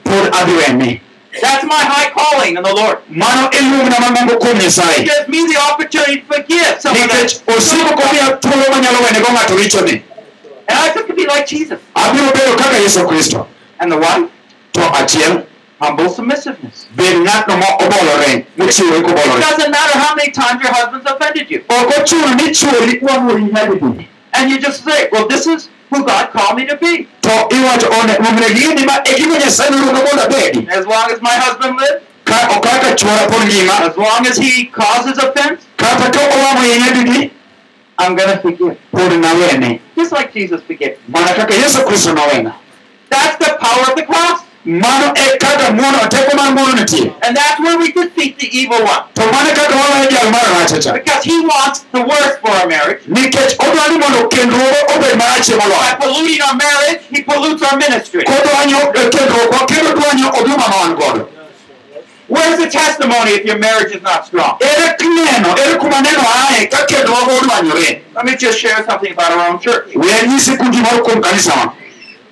[1.41, 2.97] Pod adhi wene That's my high calling in the Lord.
[3.09, 7.93] mano luongna mamambo kuom It gives me the opportunity to forgive someone nikech that, osiko
[7.95, 10.03] komiya thuolo manyalo wenego ng'ato richone
[10.67, 11.79] and I just to be like Jesus.
[11.95, 13.47] abiro bedo kaka yesu kristo
[13.79, 14.29] And the one?
[14.73, 15.45] to achiel
[15.81, 16.85] humble submissiveness.
[16.95, 21.63] bed ng'atno ma obolore mochiwore It doesn't matter how many times your husband's offended you.
[21.69, 26.29] ok ochuno ni chuori wang'ori nyadidi And you just say, well, this is who God
[26.31, 27.07] called me to be.
[27.21, 31.21] to iwacho one onego ing'e ma e gima nyasaye noluonga mondo abedi As long as
[31.21, 35.17] my husband lives, ka oh, ok kaka chuora pod ngima as long as he causes
[35.17, 37.31] offense, kata ka owang'o iye nyadidi
[37.99, 38.77] I'm going to forgive.
[39.95, 40.97] Just like Jesus forgave.
[41.07, 42.55] mana kaka yesu kristo nowena
[43.09, 44.41] That's the power of the cross.
[44.65, 48.79] Mano e kaka muono teko mar muono nitie And that's where we defeat the evil
[48.79, 49.03] one.
[49.13, 50.09] to mano e kaka waloyo
[50.79, 53.03] jal Because he wants the worst for our marriage.
[53.07, 58.23] nikech odwa ni mondo kendruok obed marachie By polluting our marriage, he pollutes our ministry.
[58.23, 61.29] kodwanyo e eh, kendruokwa kendo dwanyo oduma ma wan godo
[62.27, 64.57] Where's the testimony if your marriage is not strong?
[64.61, 69.31] ere neno ere kuma neno ae ka kendruok odwanyore Let me just share something about
[69.31, 69.89] our own church.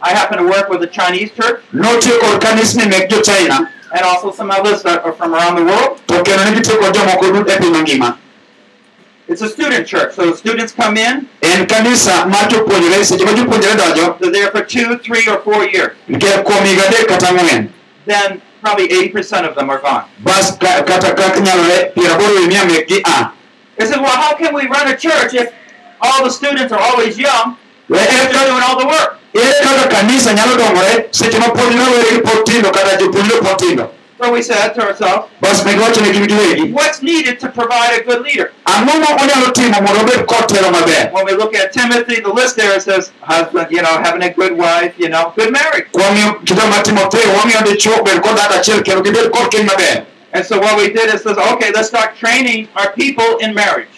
[0.01, 1.61] I happen to work with a Chinese church.
[1.73, 5.97] Notiyo kanisni mek jo-china and also some others that are from around the world.
[6.07, 8.17] to kendo ne jomoko dut e piny mangima
[9.27, 13.31] It's a student church, so the students come in, en kanisa mar jopuonjre seche ma
[13.31, 15.95] jopuonjre donjo they're there for two, three, or four years.
[16.09, 17.69] nikech kuom higa adek kata ang'wen
[18.05, 20.05] Then probably 80% of them are gone.
[20.23, 23.31] bas ka- kata kaka nyalore piero aboro ewi mia mekgi a.
[23.77, 25.53] They said, well, how can we run a church if
[26.01, 27.57] all the students are always young
[27.89, 29.17] We- and ere they're kaka- doing all the work?
[29.63, 33.89] kaka kanisa nyalo dongore seche ma pod rawere pod tindo kata jopuonjre pod tindo
[34.21, 38.51] So we said to ourselves, ne gin giwegi what's needed to provide a good leader?
[38.67, 42.55] ang'o ma onyalo timo mondo obed kotelo maber When we look at Timothy, the list
[42.55, 45.87] there says husband, you know, having a good wife, you know, good marriage.
[45.91, 50.05] kwang'iyo kitabu mar timotheo wang'iyo dichuo bed kod dhako achiel kendo gibed kod keny maber
[50.33, 53.89] And so what we did is says, okay, let's start training our people in marriage.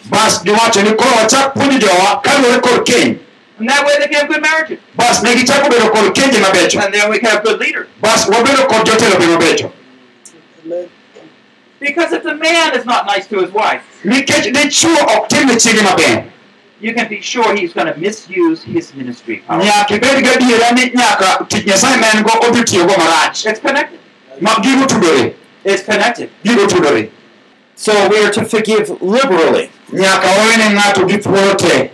[3.58, 4.20] Bas giwacho ni koro wachak puonjo jowa kaluwore kod keny And that way they can
[4.20, 4.78] have good marriages.
[4.96, 7.88] bas ne gichako bedo kod kenje mabecho And then we can have good leaders.
[8.00, 9.72] bas wabedo kod jotelo be mabecho
[11.80, 15.54] Because if the man is not nice to his wife, nikech dichuo ok tim ne
[15.56, 16.24] chiege maber
[16.80, 21.46] you can be sure he's going to misuse his ministry nyaka ibed gadiera ni nyaka
[21.48, 23.98] tich nyasaye ma en go odhi tiyogo marach It's connected.
[24.40, 25.34] ma gigo tudore
[25.64, 26.28] It's connected.
[26.44, 27.08] gigo tudore
[27.76, 29.70] So we are to forgive liberally.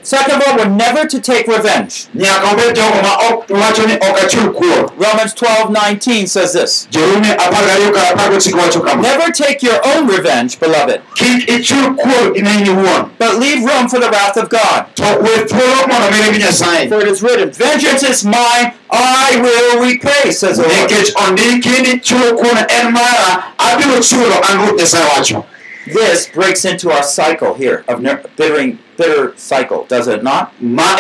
[0.03, 2.07] Second of all, we're never to take revenge.
[4.97, 6.87] Romans 12 19 says this
[9.03, 11.03] Never take your own revenge, beloved,
[13.19, 14.87] but leave room for the wrath of God.
[16.89, 20.89] For it is written, Vengeance is mine, I will repay, says the Lord.
[25.95, 26.65] Nikech ondiki ni chulo kuon en mara abiro chulo an ruoth nyasaye wacho This breaks
[26.65, 28.01] into our cycle here of
[28.37, 30.53] bittering, bitter cycle, does it not?
[30.61, 30.97] ma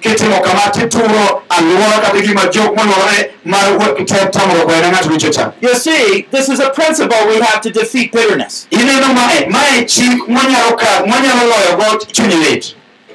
[0.00, 5.30] kitimo kama tituro alwora kata gima jok moluorore mar we- te- tamruok wene ng'ato richo
[5.32, 8.66] cha You see, this is a principle we have to defeat bitterness.
[8.70, 12.74] ineno mae mae chik mwanyalo ka mwanyalo loyo go chuny lit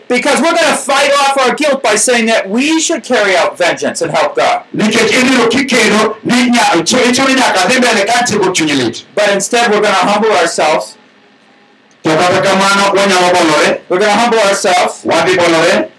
[0.09, 3.55] Because we're going to fight off our guilt by saying that we should carry out
[3.59, 4.61] vengeance and help God.
[4.73, 9.29] nikech ibiro kikedo ni nya- chu- ichuno nyaka dhi mbele ka tieko chuny lit But
[9.33, 10.95] instead, we're going to humble ourselves.
[12.03, 15.03] To kata kamano wanyalo bolore We're going to humble ourselves.
[15.05, 15.91] Bolore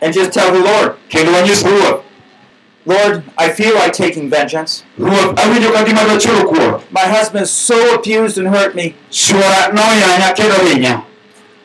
[0.00, 2.04] and just tell the Lord, kendo wanyis ruoth
[2.86, 4.84] Lord, I feel like taking vengeance.
[4.98, 8.94] ruoth awinjo ka gima dochulo kuor My husband so abused and hurt me.
[9.10, 11.02] chwora noyanya kendo hinya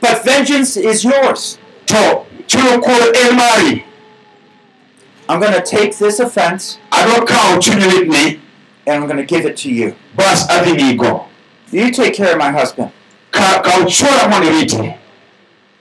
[0.02, 1.58] But vengeance is yours.
[1.86, 3.86] to chulo kuor en mari
[5.30, 8.40] I'm going to take this offense adwa kawo chuny litni
[8.86, 9.96] and I'm going to give it to you.
[10.16, 11.26] bas adhi migo
[11.72, 12.92] You take care of my husband.
[13.34, 14.96] Ka- kaw chwora mondo irite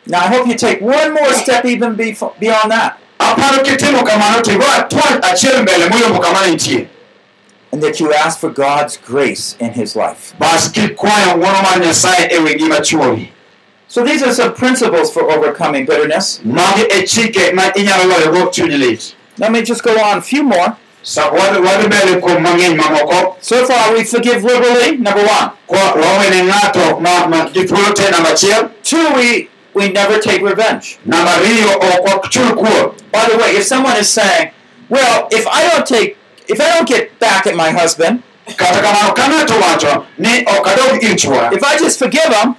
[0.07, 2.99] Now, I hope you take one more step even beyond that.
[3.19, 6.89] aparo kitimo kamano to igo atwal achiel mbele moyombo kama nitie
[7.73, 10.35] And that you ask for God's grace in his life.
[10.39, 13.29] bas kikwayo ng'wono mar nyasaye wi ngima chuori
[13.89, 16.41] So, these are some principles for overcoming bitterness.
[16.45, 20.77] magi chike ma inyalo loyogo chuny lit Let me just go on a few more.
[21.03, 25.51] Sa- wadhi wadhi mbele kuom mang'eny mamoko So far, we forgive liberally, number one.
[25.67, 30.43] kwa wawene ng'ato ma ma gi thuolo te namba achiel Two, we, we never take
[30.43, 30.99] revenge.
[31.07, 34.51] namba ariyo ok wachul kuor By the way, if someone is saying,
[34.89, 36.17] well, if I don't take,
[36.49, 38.23] if I don't get back at my husband,
[38.57, 42.55] kata kamano ka ng'ato wacho ni ok adog ir chwora if I just forgive him,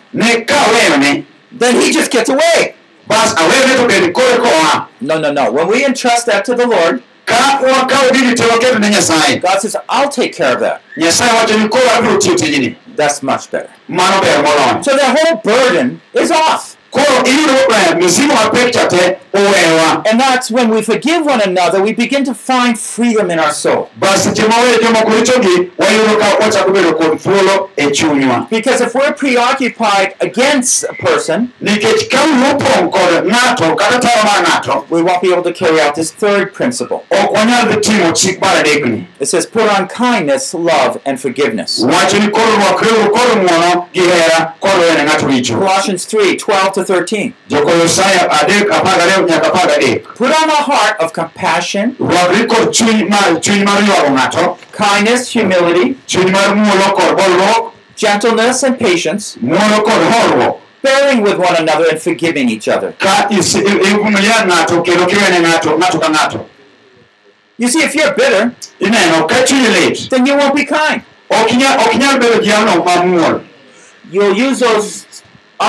[1.51, 2.75] then he just gets away.
[3.07, 5.51] bas awene to bende kore koa No, no, no.
[5.51, 9.59] When we entrust that to the Lord, ka wakawo gini te waketo ne nyasaye God
[9.61, 10.81] says, I'll take care of that.
[10.97, 13.69] nyasaye wacho ni koro abiro tiyo tijni That's much better.
[13.87, 16.72] mano ber moloyo So the whole burden is off.
[16.99, 22.23] Eh, misigo mapek cha te owewa And that's when we forgive one another, we begin
[22.25, 23.89] to find freedom in our soul.
[23.99, 29.13] bas seche maweyo jomoko richogi wayudo ka wachako bedo kod thuolo chunywa Because if we're
[29.13, 35.21] preoccupied against a person, nikech ka wopong' kod ng'ato kata taro mar ng'ato we won't
[35.21, 37.03] be able to carry out this third principle.
[37.11, 41.79] ok wanyal dhi timo chik mar adekni It says, put on kindness, love, and forgiveness.
[41.83, 46.73] wacho ni koro rwakreuru kod ng'wono gi hera kod wene ng'ato richo Colossians 3 12
[46.73, 47.33] to 13.
[47.49, 52.73] jokolosayo adek apar gariyo nyaka apar gadek Put on a heart of compassion, rwakri kod
[52.73, 54.57] chuny mar chuny mar ywago ng'ato.
[54.71, 61.37] kindness, humility, chuny mar muolo kod bolruok gentleness, and patience, muolo kod horuok bearing with
[61.37, 62.93] one another and forgiving each other.
[62.99, 66.45] ka is- i- ivumilia ng'ato kendo kiwene ng'ato ng'ato ka ng'ato.
[67.57, 71.01] You see, if you're bitter, ineno ka chunyi lit then you won't be kind.
[71.29, 73.41] ok inyal ok inyal bedo jalno mamuol.
[74.11, 75.02] You'll use those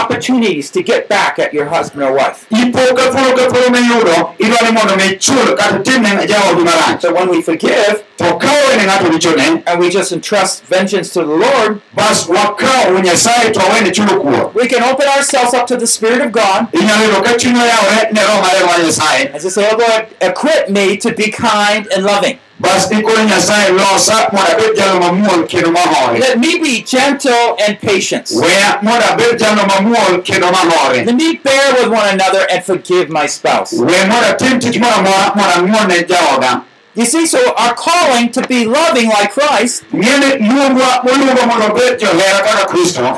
[0.03, 2.47] opportunities to get back at your husband or wife.
[2.51, 7.13] ipo ka thuolo ka thuolo miyudo idwani mondo mi chul kata timne jaodi marach So
[7.15, 11.35] when we forgive to ka wene ng'ato richone and we just entrust vengeance to the
[11.45, 15.87] Lord, bas wakawo nyasaye to wawene chulo kuor we can open ourselves up to the
[15.87, 16.71] Spirit of God.
[16.73, 20.07] Inyalo yudo ka chuny oyawore ne roho maler mar nyasaye and just say, Oh Lord,
[20.21, 22.39] equip me to be kind and loving.
[22.59, 27.79] Bas ikone nyasaye losa mondo abed jalno mamuol kendo mahore Let me be gentle and
[27.81, 28.31] patient.
[28.31, 33.09] weya mondo abed jalno mamuol kendo mahore Let me bear with one another and forgive
[33.11, 33.73] my spouse.
[33.73, 36.63] we mondo atim tich moro amora mondo ang'won ne jaoda
[36.97, 41.99] You see, so our calling to be loving like Christ ng'eni luongwa moluongo mondo obed
[41.99, 42.67] johera kaka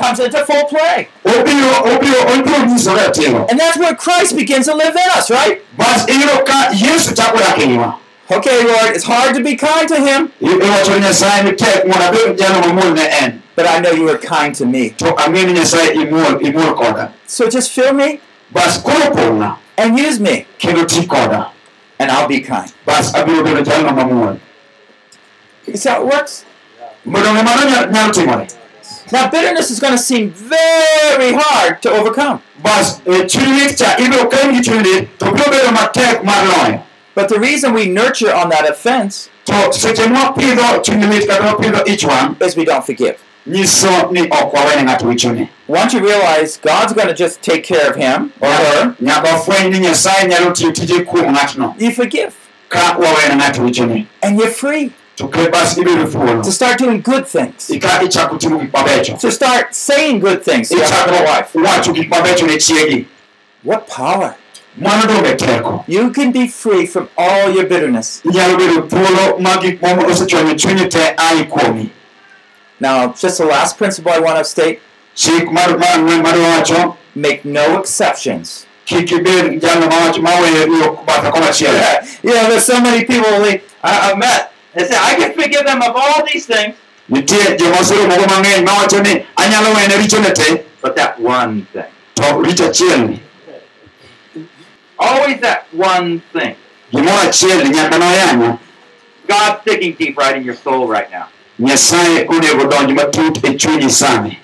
[0.01, 1.07] comes into full play.
[3.49, 5.61] And that's where Christ begins to live in us, right?
[8.29, 9.95] Bas iyudo ka yesu chako dak eiwa Okay, Lord, it's hard to be kind to
[9.95, 13.91] him, iwacho ni nyasaye ni tek mondo abed jalno mamuol ne en but I know
[13.91, 14.89] you are kind to me.
[14.91, 18.19] to ang'e ni nyasaye imuol imuol koda So just fill me
[18.51, 21.51] bas koro pong'a and use me, kendo ti koda
[21.99, 22.71] and I'll be kind.
[22.85, 24.39] bas abiro bedo jalno mamuol
[25.65, 26.45] You see how it works?
[27.05, 28.47] mondo ng'e mano nyalo nyalo
[29.11, 32.41] Now, bitterness is going to seem very hard to overcome.
[37.17, 37.29] Bas chuny lit cha ibiro kain gi chuny to biro bedo matek mar loyo But
[37.29, 42.03] the reason we nurture on that offense to seche mwapidho chuny lit kata wapidho ich
[42.03, 43.17] wang' is we don't forgive.
[43.47, 47.89] nyiso ni ok wawene ng'ato richone Once you realize God's going to just take care
[47.89, 51.73] of him or her, nyaka wafweny ni nyasaye nyalo tiyo tije kuom ng'atno.
[51.79, 52.33] you forgive.
[52.69, 57.01] ka wawene ng'ato richone And you're free to ke bas ibedo thuolo to start doing
[57.01, 59.17] good things, ika ichako timo gik mabecho.
[59.19, 61.53] To start saying good things to your wife.
[61.53, 63.05] ichako wacho gik mabecho ne chiegi.
[63.63, 64.35] What power!
[64.77, 68.21] Mano donge teko You can be free from all your bitterness.
[68.25, 71.89] inyalo bedo thuolo ma gik moko osechwanyo chunyi te ai kuomi
[72.79, 74.79] Now, just the last principle I want to state
[75.15, 78.65] chik mar mar ang'wen madwawacho make no exceptions.
[78.85, 81.81] kik ibed jalno mawacho maweyo yo batha komachielo
[82.23, 84.53] you know, there's so many people I, I've uh, uh, met.
[84.73, 86.75] They say, I can forgive them of all these things,
[87.09, 91.85] nitie joma oseromogo mang'eny mawacho ni anyalo wene richone te But that one thing.
[92.15, 93.19] to richo achiel ni
[94.99, 96.55] always that one thing.
[96.91, 98.59] gimoro achiel nyaka noyanyo
[99.27, 101.27] God's digging deep right in your soul right now.
[101.59, 104.39] nyasaye onego donj matut e chunyi sani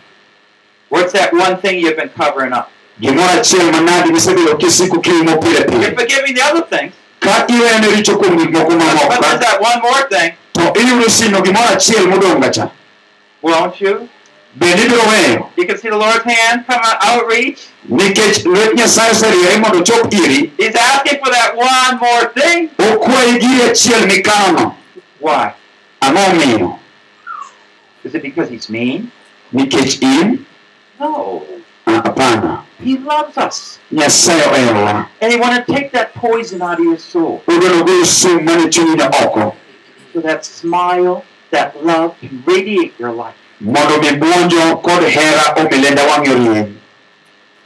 [0.89, 2.69] What's that one thing you've been covering up?
[2.99, 8.17] gimoro achiel manade misebedo kisiko kiumo pile You're forgiving the other things, ka iwene richo
[8.17, 8.77] kuom gik moko
[9.09, 10.33] but there's that one more thing.
[10.53, 12.69] to iyudo sino gimoro achiel modong' gacha
[13.41, 14.07] Won't you?
[14.55, 17.67] Bende ibiro You can see the Lord's hand come out, outreach.
[17.89, 22.69] nikech lwet nyasaye oseriere mondo ochop iri He's asking for that one more thing.
[22.77, 24.75] okwayi giri achiel mikanono
[25.19, 25.53] Why?
[26.01, 26.79] ang'o omiyo
[28.03, 29.11] Is it because he's mean?
[29.53, 30.45] nikech in
[30.99, 31.43] No.
[31.87, 33.79] Ah, hapana He loves us.
[33.91, 37.41] nyasaye oherowa And he want to take that poison out of your soul.
[37.47, 39.55] odwaro golo sum mane chunyino oko
[40.13, 43.33] So that smile, that love can radiate your life.
[43.61, 46.73] Mondo mi buonjo kod hera omilenda orieny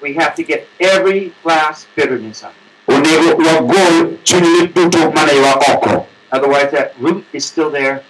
[0.02, 2.54] We have to get every last bitterness out.
[2.88, 6.08] onego wagol chuny lit duto mane ywa oko.
[6.32, 8.04] Otherwise, that root is still there,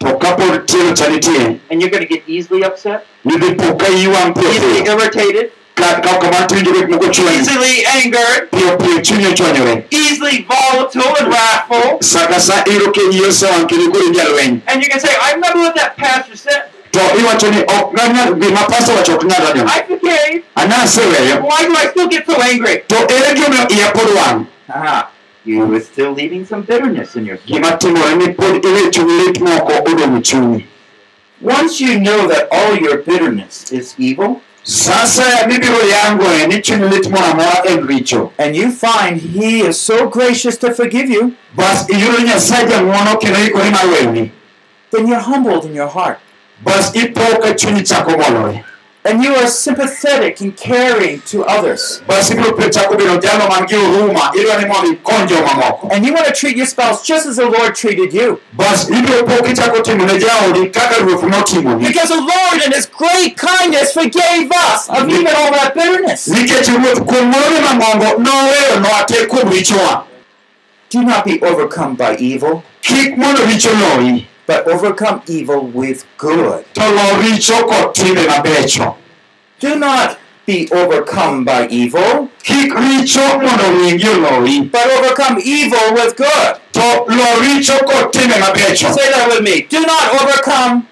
[0.00, 1.60] to kapod tielo cha nitie.
[1.70, 6.00] And you're going to get easily upset, nidhi po ka piyo easily piyo irritated, ka
[6.00, 6.90] ka ok kamano tiwinjo gik
[7.38, 12.02] easily angered, piyo piyo chunyi ochwanyore easily volatile and wrathful.
[12.02, 15.60] sa sa iro kenyi osewang' kendo koro inya lweny And you can say, I remember
[15.60, 16.70] what that pastor said.
[16.98, 20.42] To iwacho ni ok ng'anyal gima pasta wacho ok nyal radiono I forgave.
[20.54, 22.82] anaseweyo Why do I still get so angry?
[22.88, 24.46] to ere gimomiyo iya pod wang'
[25.44, 27.46] you were still leaving some bitterness in your soul.
[27.46, 30.64] gima timore ni pod iwe chuny lit moko odong'
[31.40, 37.08] Once you know that all your bitterness is evil, sasa mibiro yangoe ni chuny lit
[37.10, 42.18] moro amora en and you find He is so gracious to forgive you, bas iyudo
[42.26, 44.30] nyasaye jang'wono kendo ikore mar weyoni
[44.90, 46.18] then you're humbled in your heart.
[46.64, 48.64] Bas ipo ka chunyi chako bolore
[49.04, 52.02] And you are sympathetic and caring to others.
[52.06, 56.04] bas ibiro pe chako bedo jalo man gi huruma idwa ni mondo ikony jomamoko And
[56.04, 58.40] you want to treat your spouse just as the Lord treated you.
[58.56, 63.92] bas ibiro po kichako timo ne jaodi kaka Because the Lord in His great kindness
[63.92, 66.28] forgave us of even all that bitterness.
[66.28, 70.04] nikech ruoth kuom morone mang'ongo noweyo noate kuom richowa
[70.90, 72.62] Do not be overcome by evil,
[74.48, 76.64] but overcome evil with good.
[79.60, 82.30] Do not be overcome by evil,
[84.72, 86.56] but overcome evil with good.
[86.72, 87.04] Say
[89.12, 89.60] that with me.
[89.68, 90.88] Do not overcome,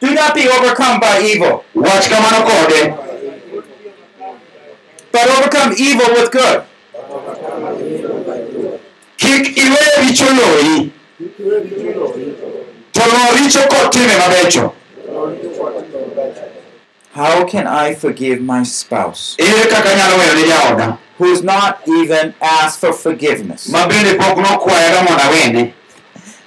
[0.00, 1.64] do not be overcome by evil,
[5.12, 6.64] but overcome evil with good.
[11.28, 12.65] iwe
[12.96, 14.72] to lo richo kod timbe mabecho
[17.16, 19.36] How can I forgive my spouse?
[19.38, 23.68] Ere kaka anyalo weyo ne jaoda who has not even asked for forgiveness?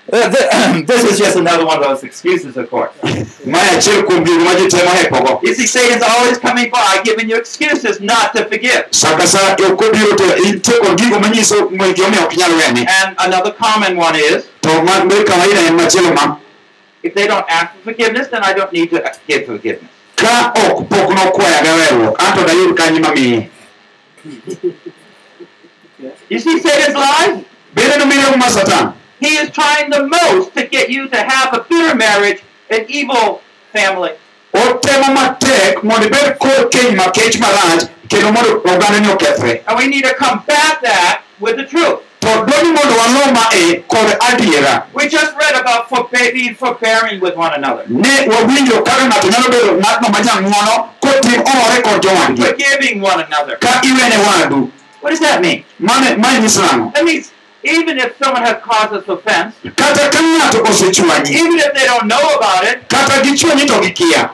[0.90, 2.90] this is just another one of those excuses, of course.
[3.46, 7.30] mae achiel kuom gigo ma ji temo hepogo You see, Satan's always coming by giving
[7.30, 8.88] you excuses not to forgive.
[8.92, 13.16] sa ka sa ok obiro to intie kod gigo manyiso gimomiyo ok inyal wene And
[13.20, 16.38] another common one is to ma be kawaida en machielo ma
[17.04, 19.92] if they don't ask for forgiveness, then I don't need to give forgiveness.
[20.16, 23.40] ka ok pok nokwayaga weruok anto dayud kanyi mamiye
[26.30, 27.46] You see Satan's lies?
[27.76, 31.66] bende nomiro ma satan He is trying the most to get you to have a
[31.70, 33.42] bitter marriage, an evil
[33.74, 34.12] family.
[34.54, 40.04] otemo matek mondo ibed kod keny makech marach kendo mondo ogandani okethre And we need
[40.06, 42.00] to combat that with the truth.
[42.22, 47.36] to dwani mondo walo mae kod adiera We just read about forbe- being forbearing with
[47.38, 52.42] one another, ne wawinjo kaka ng'ato nyalo bedo ng'atno ma jang'uono kotim omore kod jowadgi
[52.44, 53.56] forgiving one another.
[53.58, 55.64] ka iwene wadu What does that mean?
[55.80, 57.32] mane mae nyiso nang'o That means
[57.64, 62.08] even if someone has caused us offense, kata ka ng'ato osechwanyi even if they don't
[62.08, 63.22] know about it, kata
[63.68, 64.30] to gikia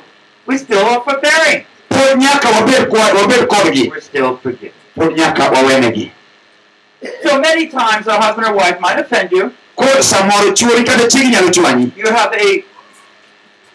[0.45, 1.65] we still are forbearing.
[1.89, 4.73] pod nyaka wabed kwa- wabed kodgi We're still forgiving.
[4.95, 6.11] pod nyaka wawenegi
[7.23, 9.53] So many times a husband or wife might offend you.
[10.01, 12.63] samoro chuori kata chiegi nyalo chwanyi You have a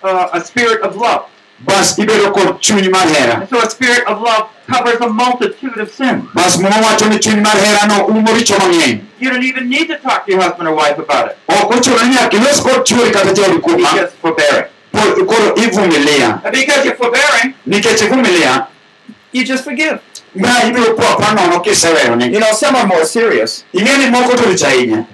[0.02, 1.26] uh, a spirit of love.
[1.64, 5.90] Bas ibedo kod chuny mar And so a spirit of love covers a multitude of
[5.92, 6.24] sins.
[6.34, 9.98] bas muma wacho ni chuny mar herano umo richo mang'eny You don't even need to
[9.98, 11.36] talk to your husband or wife about it.
[11.48, 14.66] ok ochuno ni nyaka ilos kod chuori kata jaodi kuom ma just forbearing.
[14.92, 18.66] pod- koro ivumilia And because you're forbearing, nikech ivumilia
[19.32, 20.00] You just forgive.
[20.34, 24.36] ma ibiro po apa nono kiseweyone You know, some are more serious, ing'e ni moko
[24.36, 25.06] to rich ahinya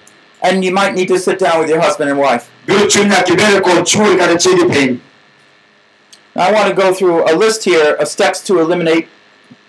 [0.42, 2.46] and you might need to sit down with your husband and wife.
[2.66, 4.98] biro chuny nyaka ibed kod chuori kata chiegi
[6.38, 9.08] I want to go through a list here of steps to eliminate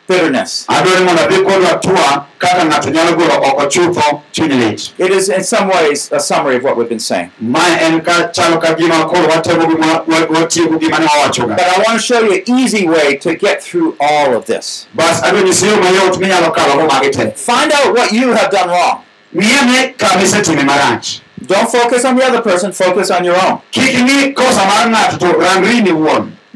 [0.08, 0.66] bitterness.
[0.70, 5.12] adwaro ni mondo adhi kodwa tua kaka ng'ato nyalo golo oko chutho chuny lit It
[5.12, 7.32] is, in some ways, a summary of what we've been saying.
[7.42, 11.68] mae en ka chalo ka gima koro watego gima wa- watieko gima ne wawachoga But
[11.68, 14.88] I want to show you an easy way to get through all of this.
[14.96, 18.50] bas adwa nyisi yo mayot minyalo kalogo oh magi te Find out what you have
[18.52, 19.04] done wrong.
[19.36, 23.60] ng'iane kama isetime marach Don't focus on the other person, focus on your own.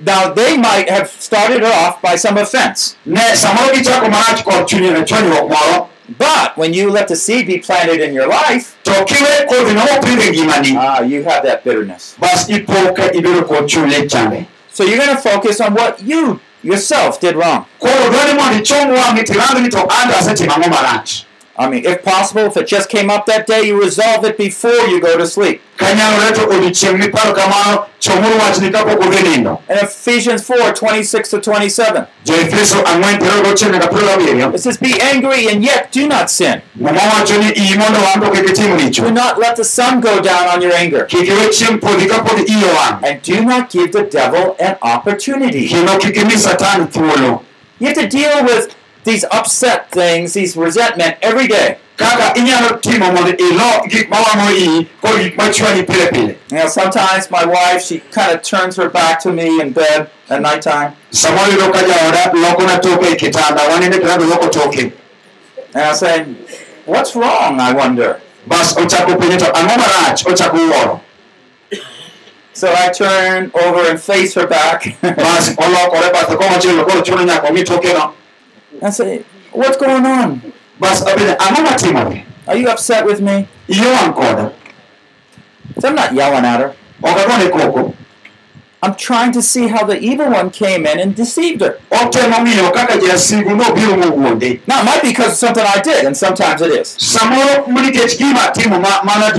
[0.06, 2.02] Kik ing'i kosa mar ng'ato to rangri ni wuon Now, they might have started off
[2.02, 7.08] by some offense, ne samoro gichako marach kod chuny chonyruok moro but when you let
[7.08, 11.24] the seed be planted in your life, to kiwe kodhi no mopidh ngimani ah, you
[11.24, 12.16] have that bitterness.
[12.20, 16.02] bas ipo ka ibedo kod chuny lit chande So you're going to focus on what
[16.02, 17.66] you yourself did wrong.
[21.58, 22.04] Koro dwani mondo ichom wang'i tirang ni to anda asetimo ang'o marach I mean, if
[22.04, 25.28] possible, if it just came up that day, you resolve it before you go to
[25.28, 25.62] sleep.
[25.78, 31.38] kanyalore to odiochieng' miparo kamano chomuru wachni kapok udhi nindo In Ephesians 4 26 to
[31.40, 36.08] 27, jo-efeso ang'wen piero gochiel nyaka piero abiriyo it says, Be angry and yet do
[36.08, 36.62] not sin.
[36.80, 40.02] muma wacho ni iyi mondo wang' to kik itim richo Do not let the sun
[40.02, 41.06] go down on your anger.
[41.06, 45.68] kik iwe chieng' podhi kapod iyo wang' And do not give the devil an opportunity.
[45.70, 47.44] kendo kik imi satan thuolo
[47.80, 51.78] You have to deal with these upset things, these resentment every day.
[51.98, 56.68] kaka inyalo timo mondo ilo gik mawang'o iyi kod gik machwani pile pile You know,
[56.68, 60.96] sometimes my wife, she kind of turns her back to me in bed at nighttime.
[61.12, 64.94] samoro yudo ka jaoda lokona toke kitanda waninde kitanda loko toke
[65.76, 66.24] And I say,
[66.86, 67.60] What's wrong?
[67.60, 68.20] I wonder.
[68.48, 71.02] bas ochako penjo to ang'o marach ochako wuoro
[72.54, 74.84] So I turn over and face her back.
[78.82, 80.54] bas olokore bathe komachielo koro chuno nyaka omi tokeno I say, What's going on?
[80.80, 83.48] bas apenja ang'o matimore Are you upset with me?
[83.68, 84.52] iyo wang' koda
[85.80, 86.76] So I'm not yelling at her.
[87.04, 87.94] ok agone koko
[88.84, 91.78] I'm trying to see how the evil one came in and deceived her.
[91.92, 96.18] otemo ng'iyo kaka jasigu nobiro mowuonde Now, might be because of something I did, and
[96.18, 96.88] sometimes it is.
[96.98, 99.30] samoro nikech gima atimo ma- mana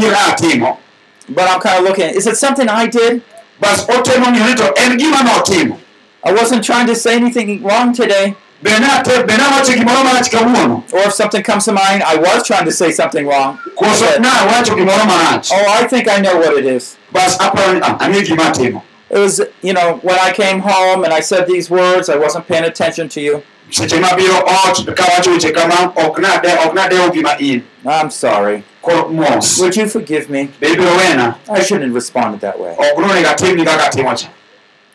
[1.28, 3.22] But I'm kind of looking, is it something I did?
[3.61, 5.78] bas otemo ng'iyo ni to en gima notimo
[6.24, 8.36] I wasn't trying to say anything wrong today.
[8.62, 12.46] Bende ate- bende awacho gimoro marach kawuono Or if something comes to mind, I was
[12.46, 13.58] trying to say something wrong.
[13.76, 16.96] koso nawacho gimoro marach Oh, I think I know what it is.
[17.12, 21.04] bas aparo ni "Ah, ang'e gima atimo It was, you know, when I came home
[21.04, 23.42] and I said these words, I wasn't paying attention to you.
[23.70, 28.64] seche mabiro ot kawacho weche kama ok nade ok nadewo gima in I'm sorry.
[28.84, 30.50] Would you forgive me?
[30.60, 32.74] be ibiro wena I shouldn't have responded that way.
[32.78, 34.28] ok nonego atimni kaka atimo cha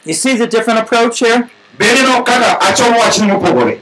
[0.05, 1.49] You see the different approach here?
[1.77, 3.79] Bende no kaka achomo wachni mopogore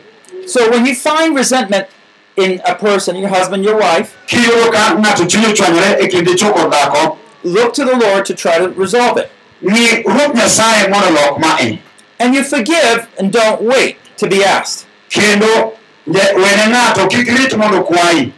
[0.47, 1.87] So when you find resentment
[2.35, 6.71] in a person, your husband, your wife, kiyudo ka ng'ato chunye ochwanyore kind dichwo kod
[6.71, 9.31] dhako look to the Lord to try to resolve it.
[9.63, 11.81] ng'i ruoth nyasaye mondo olok mae
[12.19, 14.85] And you forgive and don't wait to be asked.
[15.09, 15.73] kendo
[16.05, 18.31] ne- wene ng'ato kik rit mondo kwayi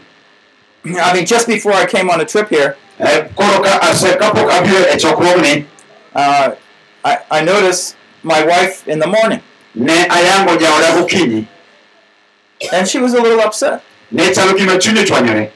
[0.85, 4.47] I mean, just before I came on a trip here, Eh, koro ka ase kapok
[4.49, 5.65] abiro chokruogni
[6.15, 6.55] uh,
[7.03, 7.96] I, I noticed
[8.27, 9.41] my wife in the morning,
[9.75, 11.47] ne ayango jaoda gokinyi
[12.73, 13.81] and she was a little upset.
[14.11, 15.51] ne chalo gima chunye ochwanyore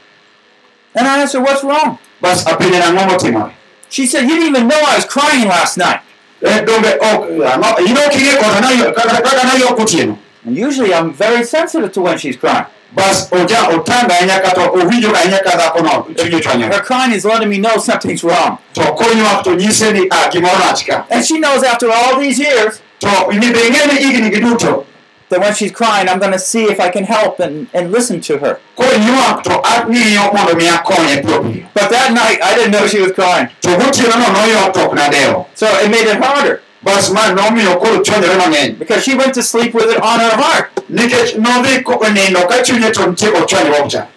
[0.94, 1.98] And I asked her, What's wrong?
[2.22, 3.52] bas apenje nang'o motimore
[3.90, 6.02] She said, You didn't even know I was crying last night.
[6.42, 10.94] Eh, donge ok ang'o in ok ing'e kota nayo- kaka kaka nayok otieno And usually
[10.94, 12.66] I'm very sensitive to when she's crying.
[12.94, 17.50] Bas oja otanga ahinya kata owinjo ahinya ka dhakono chunye ochwanyore Her crying is letting
[17.50, 18.58] me know something's wrong.
[18.74, 23.08] to konywak to nyise ni ah, gimoro And she knows after all these years to
[23.32, 24.86] ni be ing'e ni higni gi
[25.30, 28.20] that when she's crying, I'm going to see if I can help and, and listen
[28.28, 28.60] to her.
[28.78, 33.00] konywak to ang'iyo mondo mi akonye piyo piyo But that night, I didn't know she
[33.00, 33.48] was crying.
[33.62, 38.02] to gotienono noywak to ok nadewo So it made it harder bas ma nomiyo koro
[38.02, 40.70] chwanyore mang'eny because she went to sleep with it on her heart.
[40.90, 44.08] nikech nodhi ko- nindo ka chunye to nitie ochwanyruok cha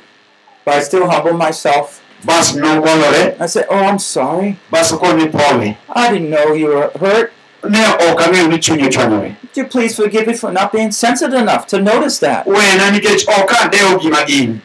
[0.65, 2.01] But I still humble myself.
[2.25, 4.57] bas I said, Oh, I'm sorry.
[4.71, 7.33] bas koni pole I didn't know you were hurt.
[7.69, 8.59] ne ok ang'eyo ni
[8.89, 12.47] ochwanyore Would you please forgive me for not being sensitive enough to notice that?
[12.47, 14.61] wena nikech ok adewo gima in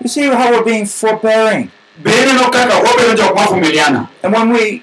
[0.00, 1.70] You see how we're being forbearing.
[1.98, 4.82] bende no kaka wabedo jok mavumiliana And when we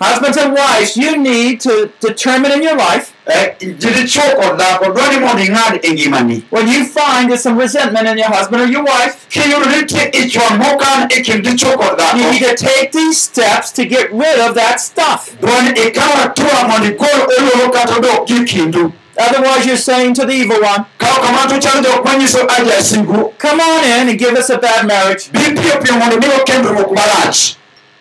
[0.00, 5.20] Husbands and wives, you need to determine in your life Eh, didichuo kod dhako dwani
[5.20, 9.26] mondo ing'ad ngimani when you find there's some resentment in your husband or your wife.
[9.28, 13.84] kiyudo ni nitie ichwang' mokan kind dichuo kod You need to take these steps to
[13.84, 15.30] get rid of that stuff.
[15.40, 20.32] dwani ikaw atua mondo igol oluoro kata odok gi kindu Otherwise, you're saying to the
[20.32, 24.18] evil one, ka ok kamano to chalo jok manyiso aja sigu Come on in and
[24.18, 25.28] give us a bad marriage.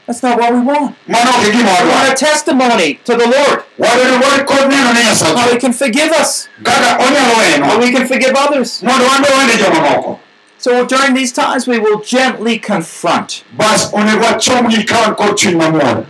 [0.08, 0.96] That's not what we want.
[1.06, 3.64] mano ok gima We want a testimony to the Lord.
[3.78, 8.82] Wadwaro wan kod neno ne how He can forgive us, how we can forgive others.
[8.82, 10.20] mondo wan be wene joma moko
[10.58, 13.44] So during these times, we will gently confront.
[13.58, 16.06] bas onego wachomgi ka wan kod chuny mamuol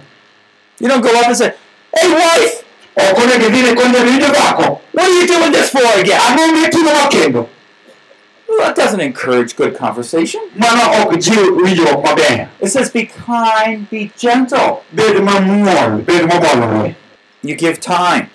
[0.79, 1.55] You don't go up and say,
[1.95, 2.63] Hey, wife,
[2.95, 7.47] ok onego idhine konde winjo dhako what are you doing this for again?
[8.49, 10.41] Ang'o mitimowa kendo Well, that doesn't encourage good conversation.
[10.55, 14.83] mano ok jiw winjruok It says, Be kind, be gentle.
[14.93, 16.95] bed mamuol bed mobolore
[17.43, 18.29] You give time.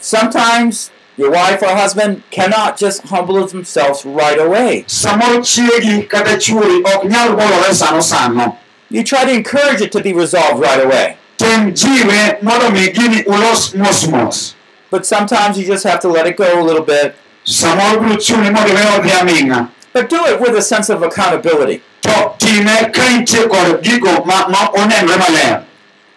[0.00, 4.84] Sometimes your wife or husband cannot just humble themselves right away.
[4.86, 8.58] samoro chiegi kata chuori ok nyal bolore sano sano
[8.90, 11.16] You try to encourage it to be resolved right away.
[11.36, 14.54] tem jiwe mondo mi gini ulos mos mos
[14.90, 17.14] But sometimes you just have to let it go a little bit.
[17.48, 21.82] Samoro biro chuni mondo iwe But do it with a sense of accountability.
[22.02, 25.64] to time ka kod gigo ma, ma onenre maler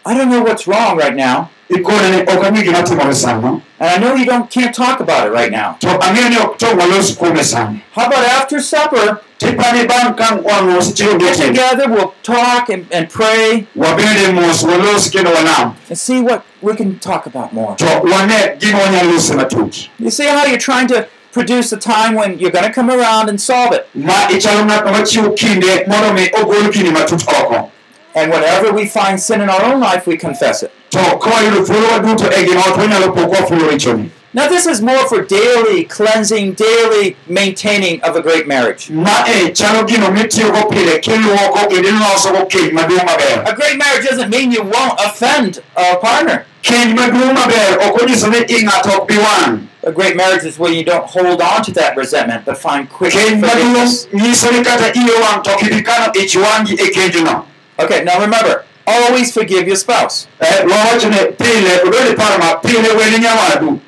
[0.06, 3.90] I don't know what's wrong right now, ikone ni ok ang'e gima timore sano and
[3.90, 5.74] I know you don't can't talk about it right now.
[5.80, 10.38] to ang'eyo ni ok tong walos kuome sani How about after supper, tipani bang' ka
[10.38, 13.68] wang'o seche get together, we'll talk and, and pray.
[13.76, 17.76] Wabede mos walos kendo walam and see what we can talk about more.
[17.78, 19.90] to wane gima wanyalo lose matut.
[20.00, 23.30] You see how you're trying to produce a time when you're going to come around
[23.30, 23.88] and solve it.
[23.96, 27.72] ma ichalo ng'at machiwo kinde mondo mi ogol kinde matut oko
[28.14, 30.72] And whenever we find sin in our own life, we confess it.
[30.92, 35.26] to kawayudo thuolo waduto gima ot wanyalo po kwafulo richoni Now, this is more for
[35.26, 38.90] daily cleansing, daily maintaining of a great marriage.
[38.90, 39.24] ma
[39.54, 44.52] chalo gino mitiyogo pile kiluoko kendo ilosogo keny maduong' maber A great marriage doesn't mean
[44.52, 46.46] you won't offend a partner.
[46.62, 50.60] Keny maduong' maber ok onyiso ni i ng'ato ok bi wang' A great marriage is
[50.60, 54.06] where you don't hold on to that resentment, but find quick forgiveness.
[54.06, 57.46] maduong' nyiso ni kata iye wang' to ok ibi kano ich wang'i kenjno
[57.80, 60.28] Okay, now remember, always forgive your spouse.
[60.40, 63.80] Eh, wawacho ni pile obed paro ma pile weni nyawadu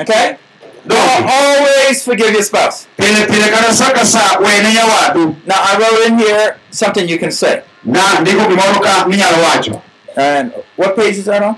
[0.00, 0.36] Okay?
[0.86, 0.98] Don't.
[0.98, 2.86] Al- Always forgive your spouse.
[2.98, 7.18] pile pile kata sa ka sa wene nyawadu Now, I wrote in here something you
[7.18, 7.62] can say.
[7.84, 9.80] na ndiko gimoro ka minyalo wacho
[10.16, 11.56] And what page is that on?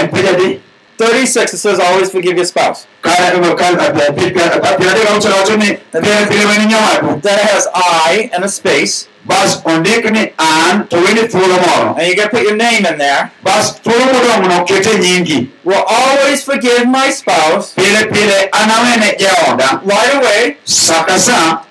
[0.00, 0.60] En
[0.98, 2.86] 36, it says always forgive your spouse.
[3.02, 8.48] piero adek auchiel wacho ni pile pile weni nyawadu Then it has I and a
[8.48, 9.06] space.
[9.26, 10.04] bas ondik
[10.38, 13.30] an to weni thuolo moro And you to put your name in there.
[13.44, 18.70] bas thuolo modong'no kete nyingi Will always forgive my spouse pile pile an
[19.18, 20.56] jaoda right away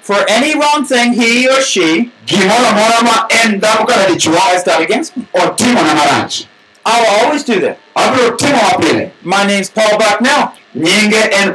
[0.01, 4.63] for any wrong thing he or she gimoro amora ma en dhako kata dichuo has
[4.63, 5.26] done against me.
[5.34, 6.45] otimona marach
[6.86, 7.79] I'll always do that.
[7.95, 10.53] abiro timowa pile My name's Paul Bucknell,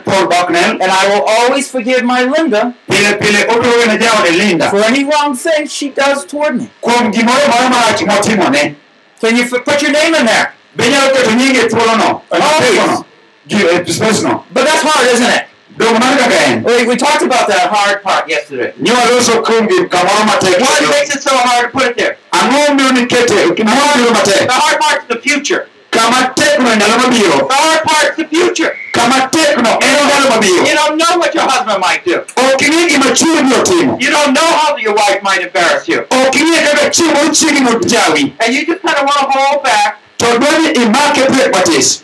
[0.04, 4.70] paul bucknell and I will always forgive my Linda pile pile obiro wene jaode linda
[4.70, 6.70] for any wrong thing she does toward me.
[6.82, 8.74] kuom gimoro moro marach motimone
[9.20, 10.54] Can you put your name in there?
[10.76, 13.04] be nyalo keto nyinge e thuolono Always.
[13.52, 15.49] Eh, but that's hard, isn't it?
[15.80, 18.72] We, we talked about that hard part yesterday.
[18.78, 22.18] niwaloso kuom gi kamoro What makes it so hard to put it there?
[22.32, 25.68] ang'o miyo nikete gimoro biro matek The hard part's the future.
[25.90, 28.76] kama tekno ndalo mabiro The hard part's the future.
[28.92, 32.16] kama tekno en ndalo mabiro You don't know what your husband might do.
[32.36, 36.00] ok ing'e gima chiwo biro timo You don't know how your wife might embarrass you.
[36.26, 39.98] ok ing'e kaka chiwo moro chiegi And you just kind of want to hold back
[40.18, 42.02] to dwani imake pek matis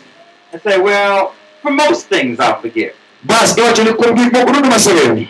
[0.53, 2.93] and say, well, for most things I'll forgive.
[3.23, 5.29] Bas iwacho ni kuom gik moko duto maseweyoni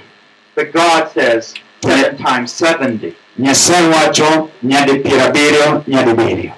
[0.55, 3.13] But God says, seven times 70.
[3.39, 6.51] nyasaye wacho oh, nyadi piero oh, abiriyo nyadi biriyo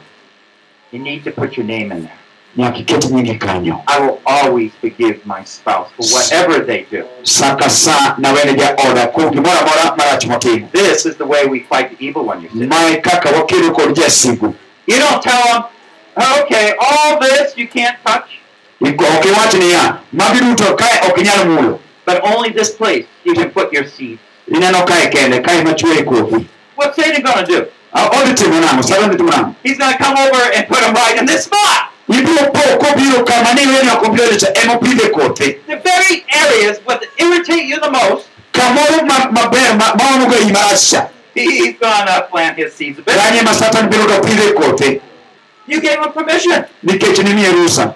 [0.91, 2.15] You need to put your name in there.
[2.57, 7.05] nyaka iket nyingi kanyo I will always forgive my spouse for whatever they do.
[7.23, 11.59] sa ka sa nawene jaoda kuom gimoro amora marach motimo This is the way we
[11.59, 12.65] fight the evil one, you see.
[12.67, 14.55] mae kaka wakedo kod jasigu
[14.87, 15.63] You don't tell them,
[16.41, 18.38] okay, all this you can't touch,
[18.81, 23.71] Iko- niya magi duto kae ok inyal mulo but only this place you can put
[23.73, 24.17] your seed.
[24.47, 27.67] ineno kae kende kae machwe kothi What's Satan going to do?
[27.93, 30.79] Ah, odhi timo nang'o sara odhi timo nang'o He's going to come over and put
[30.79, 31.91] them right in this spot.
[32.07, 37.65] ibiro po kobiro kama niweni ok obiro cha emopidhe kothe The very areas what irritate
[37.67, 42.57] you the most, kamoro ma- maber ma- maomogo iyi marach cha he's going to plant
[42.57, 42.99] his seeds.
[43.05, 45.01] kanye ma satan biro to pidhe kothe
[45.67, 46.63] You gave him permission.
[46.83, 47.93] nikech nimiye rusa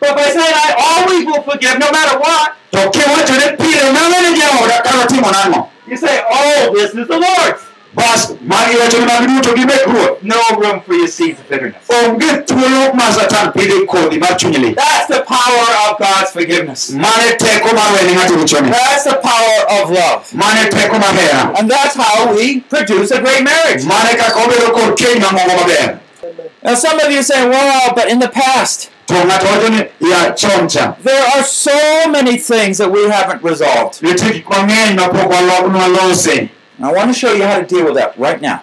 [0.00, 4.82] But by saying, I always will forgive no matter what, to kiwachone pile nang'ene jaoda
[4.82, 7.64] kata otimo nang'o you say, oh, this is the Lord's.
[7.94, 11.88] bas magi wachone mag duto gi mek ruoth No room for your seeds of bitterness.
[11.88, 16.90] onge thuolo ma satan pidhe kodhi mar chuny lit That's the power of God's forgiveness.
[16.92, 20.32] mane teko mar wene ng'ato richone That's the power of love.
[20.34, 23.84] mane teko mar hera And that's how we produce a great marriage.
[23.86, 25.98] mane kaka obedo kod keny mamoko maber
[26.62, 30.30] Now, some of you say, well, but in the past, to ng'ato wacho ni ya
[30.36, 34.00] chon cha there are so many things that we haven't resolved.
[34.02, 36.48] nitie gik mang'eny mapok waloknwa lose
[36.80, 38.62] I want to show you how to deal with that right now.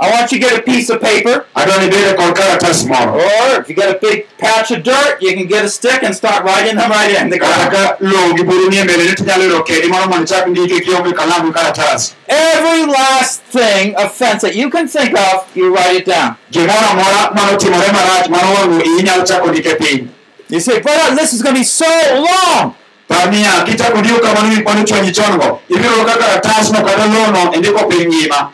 [0.00, 0.62] Adwa nyisi ka gik machon mapok oloso gi nyaloyo I want you to get a
[0.62, 4.26] piece of paper, adwa ni bede kod karatas moro or if you got a big
[4.38, 7.30] patch of dirt, you can get a stick and start writing them right in.
[7.30, 7.72] The ground.
[7.72, 11.12] ka lowo gi buru ni mbele ni tinyalo yudo kedi moro mondo ichak ndike kionge
[11.12, 16.06] kalam gi karatas Every last thing, offense that you can think of, you write it
[16.06, 16.36] down.
[16.50, 20.08] gimoro amora manotimore marach mano wang'o iyi inyalo chako ndike
[20.50, 21.84] You say, brother, this is going to be so
[22.14, 22.74] long.
[23.08, 27.54] par niya kichako ndiko kamano mipano chwanyi chon go ibiro yudo ka karatasno kata lowono
[27.54, 28.50] indiko piny ngima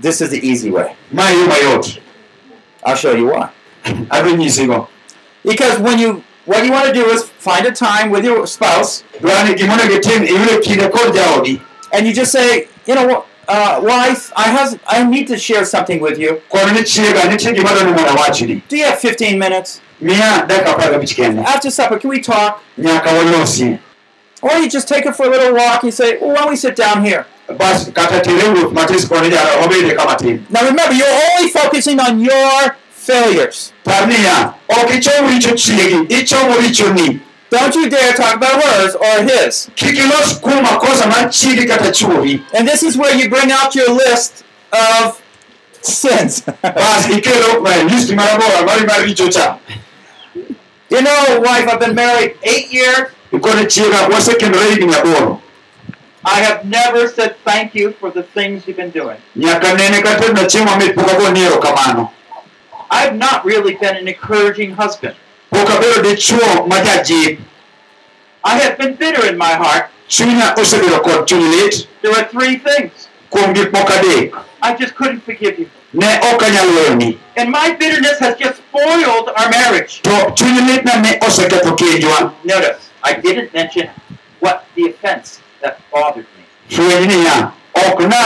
[0.00, 0.94] This is the easy way.
[1.12, 1.98] ma yo mayot
[2.84, 3.50] I'll show you why.
[3.84, 4.88] adwa nyisigo
[5.44, 9.04] Because when you, what you want to do is find a time with your spouse,
[9.20, 11.60] dwani gimonego itim iyudo kinde kod jaodi
[11.92, 16.00] and you just say, you know, uh, wife, I have, I need to share something
[16.00, 16.42] with you.
[16.50, 20.74] kono ni chiega nitie gima dwani mondo awachni Do you have 15 minutes miya dakika
[20.76, 21.98] apar gabich after supper?
[21.98, 22.62] Can we talk?
[24.40, 25.82] Or you just take her for a little walk.
[25.82, 27.26] You say, well, why don't we sit down here?
[27.56, 30.16] Bas kata tere wuoth matis koni jara obede kama
[30.50, 33.72] Now remember, you're only focusing on your failures.
[33.84, 37.20] par niya ok ichom richo chiegi ichomo richoni
[37.50, 39.70] Don't you dare talk about hers or his.
[39.74, 43.74] kik ilos kuom makosa mar chiegi kata chuori And this is where you bring out
[43.74, 45.22] your list of
[45.80, 46.40] sins.
[46.62, 49.58] bas ikelo list marabora mari mar richo cha
[50.90, 53.08] you know, wife, I've been married eight years.
[53.32, 55.40] ikone chiega wasekendore higni aboro
[56.28, 59.16] I have never said thank you for the things you've been doing.
[62.90, 65.14] I've not really been an encouraging husband.
[68.44, 69.90] I have been bitter in my heart.
[72.02, 73.08] There are three things.
[74.62, 75.68] I just couldn't forgive you.
[77.36, 80.00] And my bitterness has just spoiled our marriage.
[82.44, 83.88] Notice, I didn't mention
[84.40, 86.44] what the offense that bothered me.
[87.74, 88.18] ok na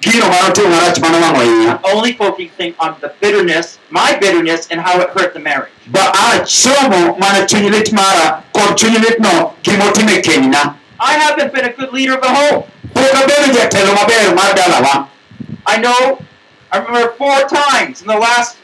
[0.00, 0.98] gino marach
[1.44, 5.72] iya Only focusing on the bitterness, my bitterness, and how it hurt the marriage.
[5.88, 6.12] ba
[7.18, 12.14] mana chuny lit mara kod chuny litno gimotimo kenyna I haven't been a good leader
[12.14, 12.62] of the home.
[12.94, 15.08] pok abedo jatelo maber mar dalawa
[15.66, 16.18] I know,
[16.72, 18.56] I remember four times in the last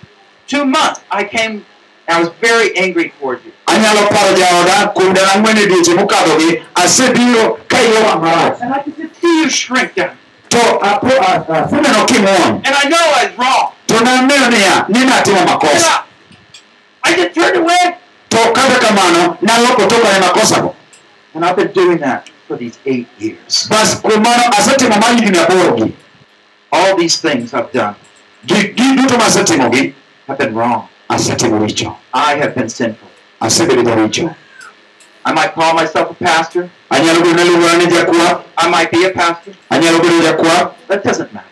[0.46, 1.64] two months, I came
[2.08, 3.52] I was very angry towards you.
[3.66, 8.82] anyalo paro jaoda kuom dala ang'wen e dweche mokadhogi asebiro ka wang' marach And I
[8.82, 10.16] could just see you shrink down.
[10.50, 13.72] to apo- a- aseneno kimuony And I know I was wrong.
[13.90, 16.06] to nang'eyo niya ni natimo And makosa
[17.02, 17.98] I, I just turned away.
[18.30, 20.74] to kata kamano naloko toka ne makosago
[21.34, 23.66] And I've been doing that for these eight years.
[23.68, 25.92] bas kuom mano asetimo mar higni aborogi
[26.72, 27.96] All these things I've done
[28.46, 29.94] gik gi duto masetimogi
[30.28, 30.86] have been wrong.
[31.08, 33.08] I have been sinful.
[33.40, 36.70] I might call myself a pastor.
[36.90, 39.52] anyalo bedo naluongora ni jakwa I might be a pastor.
[39.70, 41.48] That doesn't matter.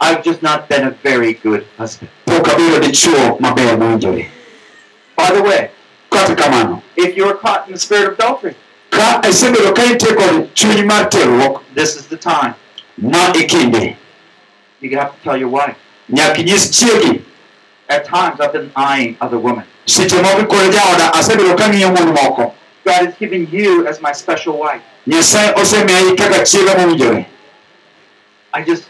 [0.00, 2.10] I've just not been a very good husband.
[2.26, 4.28] pok abedo dichuo maber mowinjore
[5.16, 5.70] By the way,
[6.10, 8.54] kamano if you're caught in the spirit of adultery,
[8.90, 12.54] ka isebedo ka intie kod chuny mar terruok this is the time.
[12.98, 13.96] ma e kinde
[14.80, 15.76] You have to tell your wife.
[16.08, 17.22] nyaka inyis chiegi
[17.88, 19.64] At times, I've been eyeing other women.
[19.86, 22.52] seche moko kod jaoda asebedo ka ng'iyo mon moko
[22.84, 24.82] God has given you as my special wife.
[25.06, 27.26] nyasaye osemiyayi kaka chiega mowinjore
[28.52, 28.84] I just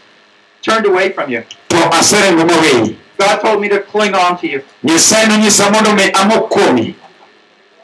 [0.61, 1.43] turned away from you.
[1.69, 4.63] to aserengo maweyi God told me to cling on to you.
[4.83, 6.95] nyasaye nonyisa mondo mi amok kuomi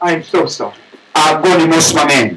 [0.02, 0.76] I am so sorry.
[1.14, 2.36] agoni mos mang'eny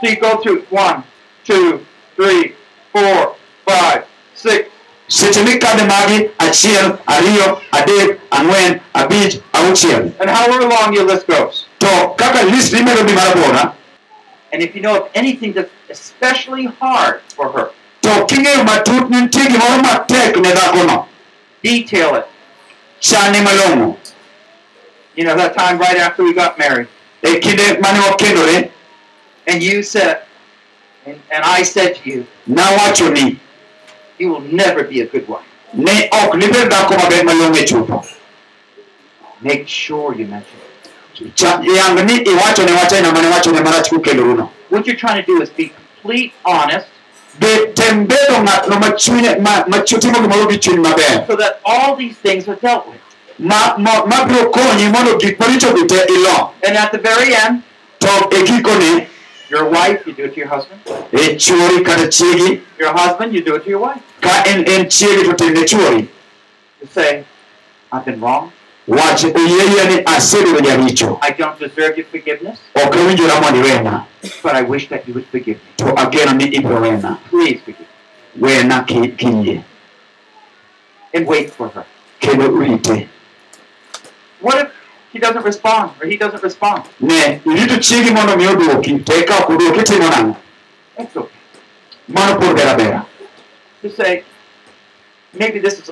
[0.00, 1.02] So you go through one,
[1.44, 1.84] two,
[2.14, 2.54] three,
[2.92, 3.34] four,
[3.66, 4.70] five, six.
[5.08, 11.66] Seche mikadhe magi achiel ariyo adek ang'wen abich auchiel And however long your list goes.
[11.80, 13.74] to kaka list imedo dhi marabora
[14.52, 17.70] And if you know of anything that's especially hard for her,
[18.02, 21.06] to king'eyo matut ni nitie gimoro matek ne dhakono
[21.62, 22.26] detail it.
[23.00, 23.96] chane malong'o
[25.16, 26.86] You know, that time right after we got married.
[27.22, 28.70] e kinde mane wakendore
[29.48, 30.22] And you said,
[31.06, 33.40] and, and I said to you, nawacho ni
[34.18, 35.44] you will never be a good wife.
[35.74, 38.04] ne ok nibed dhako maber malong'o e chupo
[39.40, 41.34] Make sure you mention it.
[41.36, 45.42] Cha- yang ni iwachone wach aina mane wachone marach kukelruno What you're trying to do
[45.42, 45.68] is be
[46.00, 46.86] complete honest
[47.40, 51.36] be tem bedo ng'atno ma chunye ma ma chu- timo gimoro gi chuny maber so
[51.36, 53.00] that all these things are dealt with.
[53.38, 57.62] ma ma- mabiro konyi mondo gik maricho duto ilo And at the very end,
[58.00, 59.06] to e gikone
[59.50, 60.80] your wife, you do it to your husband.
[61.12, 64.02] e chuori kata chiegi Your husband, you do it to your wife.
[64.20, 66.08] Ka en en chiegi to timne chuori
[66.80, 67.24] You say,
[67.92, 68.52] I've been wrong.
[68.86, 74.04] wach oyieyie ni asebedo jaricho I don't deserve your forgiveness, ok owinjora mondo iwena
[74.42, 75.70] but I wish that you would forgive me.
[75.76, 77.86] to ageno ni ibiro wena Please forgive
[78.34, 78.48] me.
[78.48, 79.62] wena ki- kiyie
[81.14, 81.84] And wait for her.
[82.20, 83.08] kendo rite
[84.40, 84.68] What if
[85.12, 86.82] he doesn't respond or he doesn't respond?
[87.00, 90.36] ne irito chiegi mondo mi oduoki to eka ok oduoki timo nang'o
[90.96, 91.36] That's okay.
[92.08, 93.04] mano pur bera bera
[93.82, 94.24] To say,
[95.32, 95.90] maybe this is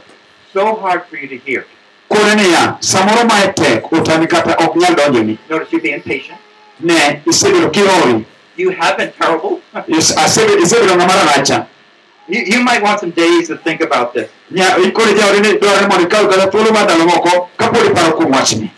[0.53, 1.65] so hard for you to hear.
[2.11, 6.39] kone niya samoro ma tek otami kata ok nyal donjoni Notice you're being patient.
[6.81, 8.25] ne isebedo kiori
[8.57, 9.61] You have been terrible.
[9.89, 11.67] Is- asebedo isebedo ng'ama raracha
[12.29, 14.31] you, you might want some days to think about this.
[14.53, 18.31] Nya- koro jaodi ni dwarore mondo ikaw kata thuolo mar ndalo moko kapod iparo kuom
[18.33, 18.71] wachni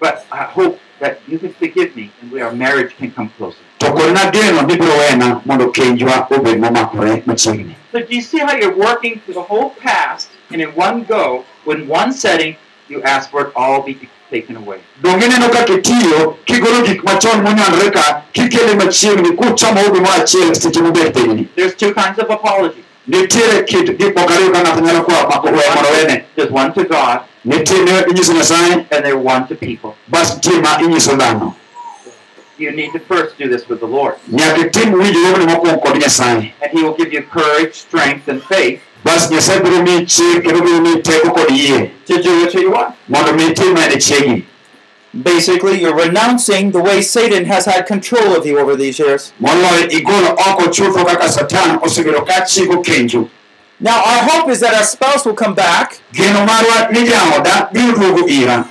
[0.00, 3.58] But I hope that you can forgive me and we, our marriage can come closer.
[3.78, 8.38] to kod nageno ni biro wena mondo kenjwa obed momakore machiegni So do you see
[8.38, 12.56] how you're working through the whole past and in one go, in one setting,
[12.88, 13.94] you ask for it all be
[14.30, 14.78] taken away.
[15.02, 20.80] donge ineno kaka itiyo kigolo gik machon monyanore ka kikele machiegni kuchomo udi achiel seche
[20.82, 22.84] mobet pinyni There's two kinds of apology.
[23.06, 27.20] nitiere kit gik moko ariyo ka ng'ato nyalo kwa mondo wene There's one to God
[27.48, 27.76] nitie
[28.10, 29.90] inyiso nyasaye and there's one to people.
[30.08, 31.54] bas nitie ma inyiso dhano
[32.58, 34.14] You need to first do this with the Lord.
[34.28, 38.80] nyaka itim winjruogni mokwongo kod nyasaye And He will give you courage, strength, and faith
[39.04, 42.60] bas nyasaye biro miyi chir kendo biro miyi teko kod yie to do it to
[42.60, 42.94] your wife.
[43.08, 44.44] mondo mi itim mane chiegi
[45.22, 49.32] Basically, you're renouncing the way Satan has had control of you over these years.
[53.80, 54.74] Moloyo igolo oko chutho kaka satan osebedo ka chiko kenju Now, our hope is that
[54.74, 58.64] our spouse will come back geno marwa ni jaoda biro duogo ira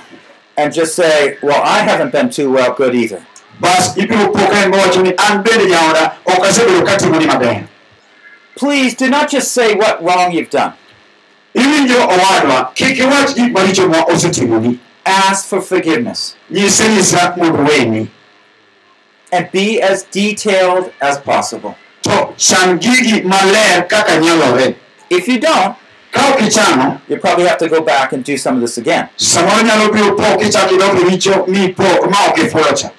[0.56, 3.22] and just say, Well, I haven't been too well good either.
[3.60, 7.64] bas ibiro po ka en mowacho ni an bende jaoda ok asebedo katimoni maber
[8.56, 10.72] Please do not just say what wrong you've done.
[11.54, 18.08] iwinjo owadwa kik iwach gik maricho ma osetimoni Ask for forgiveness nyise nyisa mondo weni
[19.32, 21.74] and be as detailed as possible.
[25.10, 25.76] To chan gigi maler kaka nyalore If you don't,
[26.10, 29.08] ka ok ichano you probably have to go back and do some of this again.
[29.16, 32.90] samoro nyalo biro po kichako idok richo mipo ma ok ifulo cha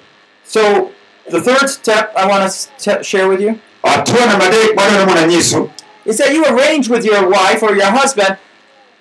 [0.44, 0.90] So,
[1.30, 5.70] the third step I want to share with you atua namba adek madwaro mondo anyisu
[6.04, 8.36] is that you arrange with your wife or your husband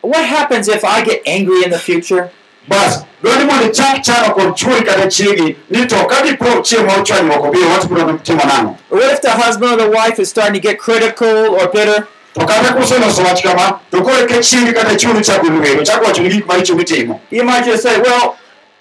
[0.02, 2.32] what happens if I get angry in the future?
[2.68, 6.94] bas dwani mondo ichak chano kod chuori kata chiegi ni to ka dipo chieng' ma
[7.02, 10.30] ochwanyruok obiro wach biro timo nang'o Or what if the husband or the wife is
[10.30, 12.08] starting to get critical or bitter?
[12.40, 16.22] To kata kuseloso wach kama to koro ka chiegi kata chuori chako lwero chako wacho
[16.24, 18.38] ni gik maricho mitimo You might just say, well,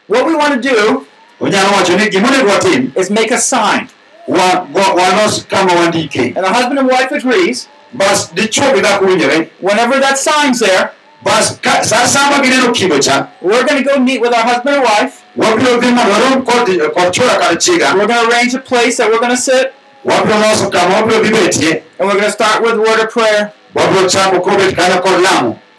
[0.06, 1.06] what we want to do
[1.40, 3.88] onyalo wacho ni gimonego watim is make a sign.
[4.28, 6.36] wa- wa- kama wandike.
[6.36, 10.90] And the husband and wife agrees, bas dichuo gi whenever that sign's there,
[11.22, 13.28] bas ka- sa asaya ma gineno kido cha.
[13.40, 15.24] we're going to go meet with our husband and wife.
[15.36, 18.96] wabiro dhi mondo warom kod kod chuora kata chiega We're going to arrange a place
[18.98, 19.72] that we're going to sit,
[20.04, 23.10] wabiro loso kama wabiro dhi betie and we're going to start with a word of
[23.10, 23.52] prayer.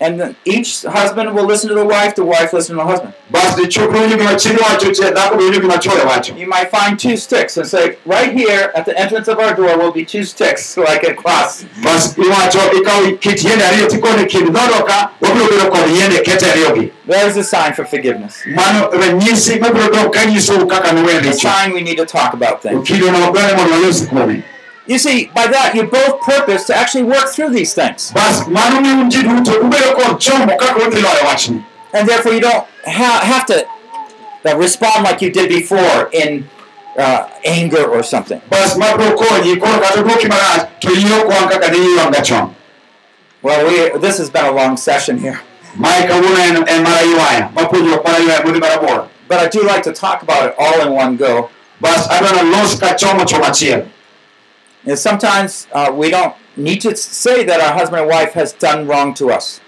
[0.02, 2.24] Wabiro chako kobet kanyo kod lamo And each husband will listen to the wife, the
[2.26, 3.14] wife listen to the husband.
[3.32, 6.48] bas dichuo biro winjo gima chiege wacho che- dhako biro winjo gima chuore wacho You
[6.48, 9.92] might find two sticks and say, right here at the entrance of our door will
[9.92, 11.66] be two sticks so I can cross.
[11.84, 14.84] bas iwacho ikawo kit yiende ariyo tikone kind dhodo
[15.22, 18.36] wabiro bedo kod yiende kete ariyogi There's a sign for forgiveness.
[18.46, 20.22] mano ranyisi mabiro dok ka
[20.68, 22.88] kaka nowe A sign we need to talk about things.
[22.88, 24.44] kidono berne mondo walosi kuome
[24.90, 28.12] You see, by that, you both purpose to actually work through these things.
[28.12, 31.64] bas mano miyo un ji duto ubedo kod chomo kaka udhi loyo wachni
[31.94, 33.58] And therefore, you don't ha- have to
[34.46, 36.50] uh, respond like you did before in
[36.98, 38.42] uh, anger or something.
[38.50, 42.56] bas mabiro konyi koro kata duoki marach to iyi ok wang kaka ne iywanga chon
[43.42, 45.40] Well, we, this has been a long session here.
[45.78, 49.62] mae kawuono en en mar aywaya mapuonjruok mar aywaya modhi mar aboro But I do
[49.62, 51.50] like to talk about it all in one go.
[54.90, 58.88] And sometimes uh, we don't need to say that our husband and wife has done
[58.88, 59.62] wrong to us.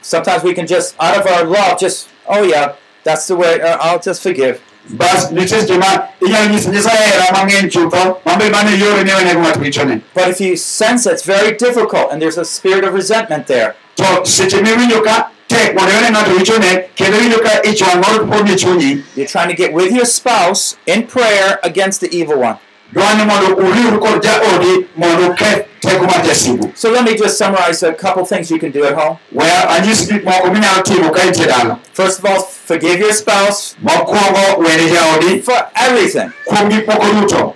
[0.00, 3.76] Sometimes we can just, out of our love, just, oh yeah, that's the way, uh,
[3.80, 4.62] I'll just forgive.
[10.14, 13.74] But if you sense it's very difficult and there's a spirit of resentment there,
[15.48, 18.26] to seche miwinjo ka tek mondo iwene ng'ato richone kendo iwinjo ka ich wang' moro
[18.26, 22.56] pod chunyi you're trying to get with your spouse in prayer against the evil one.
[22.92, 27.82] dwani mondo uriwru kod jaodi mondo uketh teko mar jasigu So let me just summarize
[27.82, 29.18] a couple things you can do at home.
[29.32, 34.58] weya anyis gik moko minyalo timo ka intie First of all, forgive your spouse mokwongo
[34.62, 36.32] wene jaodi for everything.
[36.46, 37.54] kuom gik moko duto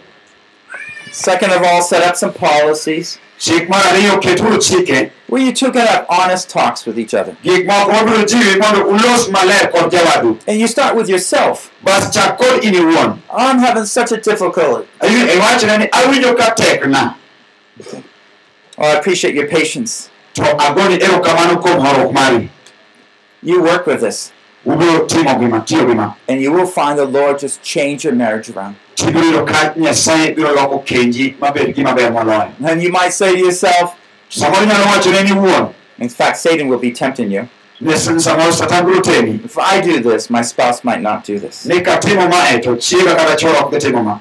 [1.13, 5.73] Second of all, set up some policies chik mar ariyo keturu chike where you two
[5.73, 7.35] can have honest talks with each other.
[7.43, 11.71] gik moko mabiro jiwi mondo ulos maler And you start with yourself.
[11.83, 12.75] bas chak kod in
[13.31, 14.87] I'm having such a difficulty.
[15.01, 17.17] Iwachne ni awinjo ka tekna
[18.79, 20.11] Oh, I appreciate your patience.
[20.35, 22.51] to agoni erokamano kuom horuok mari
[23.43, 24.33] You work with this,
[24.67, 28.51] ubiro timo gima tiyo gima and you will find the Lord just change your marriage
[28.51, 28.77] around.
[29.01, 33.97] Tibiro ka nyasaye biro loko kenji mabed gima moloyo And you might say to yourself,
[34.31, 37.49] samoro inyalo wachone ni wuon in fact, Satan will be tempting you.
[37.81, 41.65] ni samoro satan biro temi If I do this, my spouse might not do this.
[41.67, 44.21] ni katimo mae to chiega kata chwora ok dhi timo ma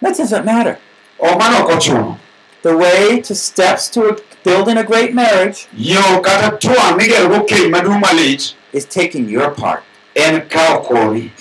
[0.00, 0.78] That doesn't matter.
[1.18, 2.18] o mano ok ochuno
[2.62, 8.00] The way to steps to building a great marriage yo kata twang' migerogo keny maduong'
[8.00, 9.82] malich is taking your part.
[10.16, 11.32] en kawo kori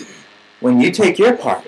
[0.61, 1.63] When you take your part,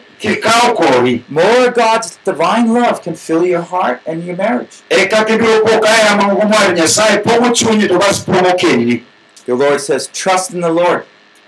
[1.29, 4.81] more of God's divine love can fill your heart and your marriage.
[4.89, 9.03] eka kibiro po ka hera mamoko mar nyasaye pogo chunyi to bas pogo kenyni
[9.45, 11.05] The Lord says, trust in the Lord.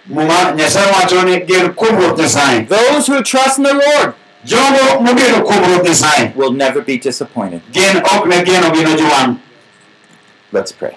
[0.10, 4.14] muma nyasaye wacho ni gen kuom ruoth nyasaye Those who trust in the Lord
[4.46, 7.62] jogo mogeno kuom will never be disappointed.
[7.72, 9.40] gin ok ne geno gino jowang'
[10.52, 10.96] Let's pray.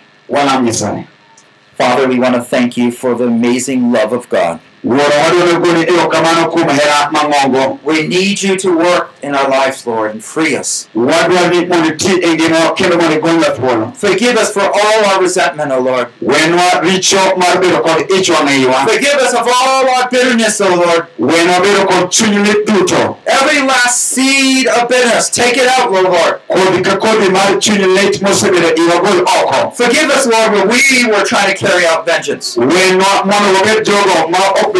[1.78, 4.60] Father, we want to thank you for the amazing love of God.
[4.86, 9.86] Wuoro wadwaro goni erokamano kuom hera mang'ongo We need you to work in our lives,
[9.86, 10.88] Lord, and free us.
[10.94, 15.72] wadwaro ni mondo iti ngimawa kendo mondo igolwa thuolo Forgive us for all our resentment,
[15.72, 16.06] O Lord.
[16.22, 20.68] wenwa richo mar bedo kod ich wang' eiwa Forgive us of all our bitterness, O
[20.68, 21.04] Lord.
[21.18, 26.00] wenwa bedo kod chuny lit duto Every last seed of bitterness, take it out, O
[26.02, 26.40] Lord.
[26.48, 31.06] kodhi ka kodhi mar chuny lit mosebedo iwa gol oko Forgive us, Lord, where we
[31.10, 32.56] were trying to carry out vengeance.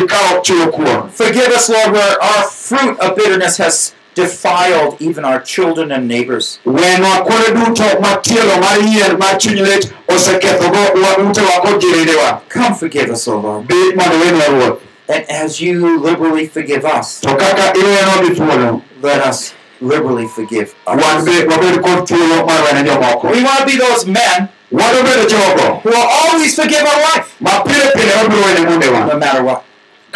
[0.01, 2.45] Wenwa mondo wabed jogo ma ok bi kawo chulo kuor Forgive us, Lord, where our
[2.51, 6.59] fruit of bitterness has defiled even our children and neighbors.
[6.67, 12.41] wenwa kuonde duto ma tielo mar yien mar chuny lit osekethogo wa- utewa kod jiredewa
[12.49, 13.67] Come forgive us, O Lord.
[13.67, 18.83] bi mondo wenwa ruoth And as you liberally forgive us, to kaka iwenwa gi thuolo
[19.03, 21.25] let us liberally forgive others.
[21.25, 25.25] be wabed kod thuolo mar wene jomoko We want to be those men wadwa bedo
[25.29, 29.43] jogo who will always forgive our wife, ma pile pile wabiro wene mondewa no matter
[29.45, 29.63] what.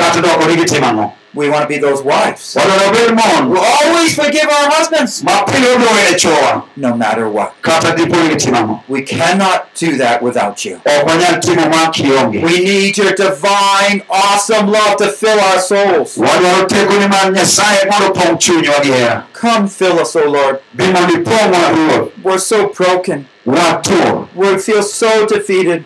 [0.00, 3.50] Kata doko ni gitimo ang'o We want to be those wives wadwaro wabed who mon
[3.50, 7.52] will always forgive our husbands, ma pile wabiro wene chowa no matter what.
[7.62, 10.76] kata dipo ni gitimo ang'o We cannot do that without you.
[10.84, 16.16] ok wanyal timo ma kionge We need your divine, awesome love to fill our souls.
[16.18, 20.58] wadwaro tekoni mar nyasaye mondo opong' chunywa gi hera Come fill us, O Lord.
[20.76, 23.26] ipong'wa ruoth We're so broken.
[24.34, 25.84] We feel so defeated.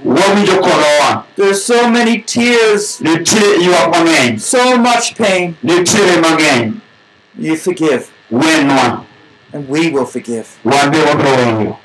[1.37, 5.57] There's so many tears, nitie ywak mang'eny so much pain.
[7.37, 10.59] You forgive, and we will forgive.
[10.65, 11.77] wan be wabiro weyo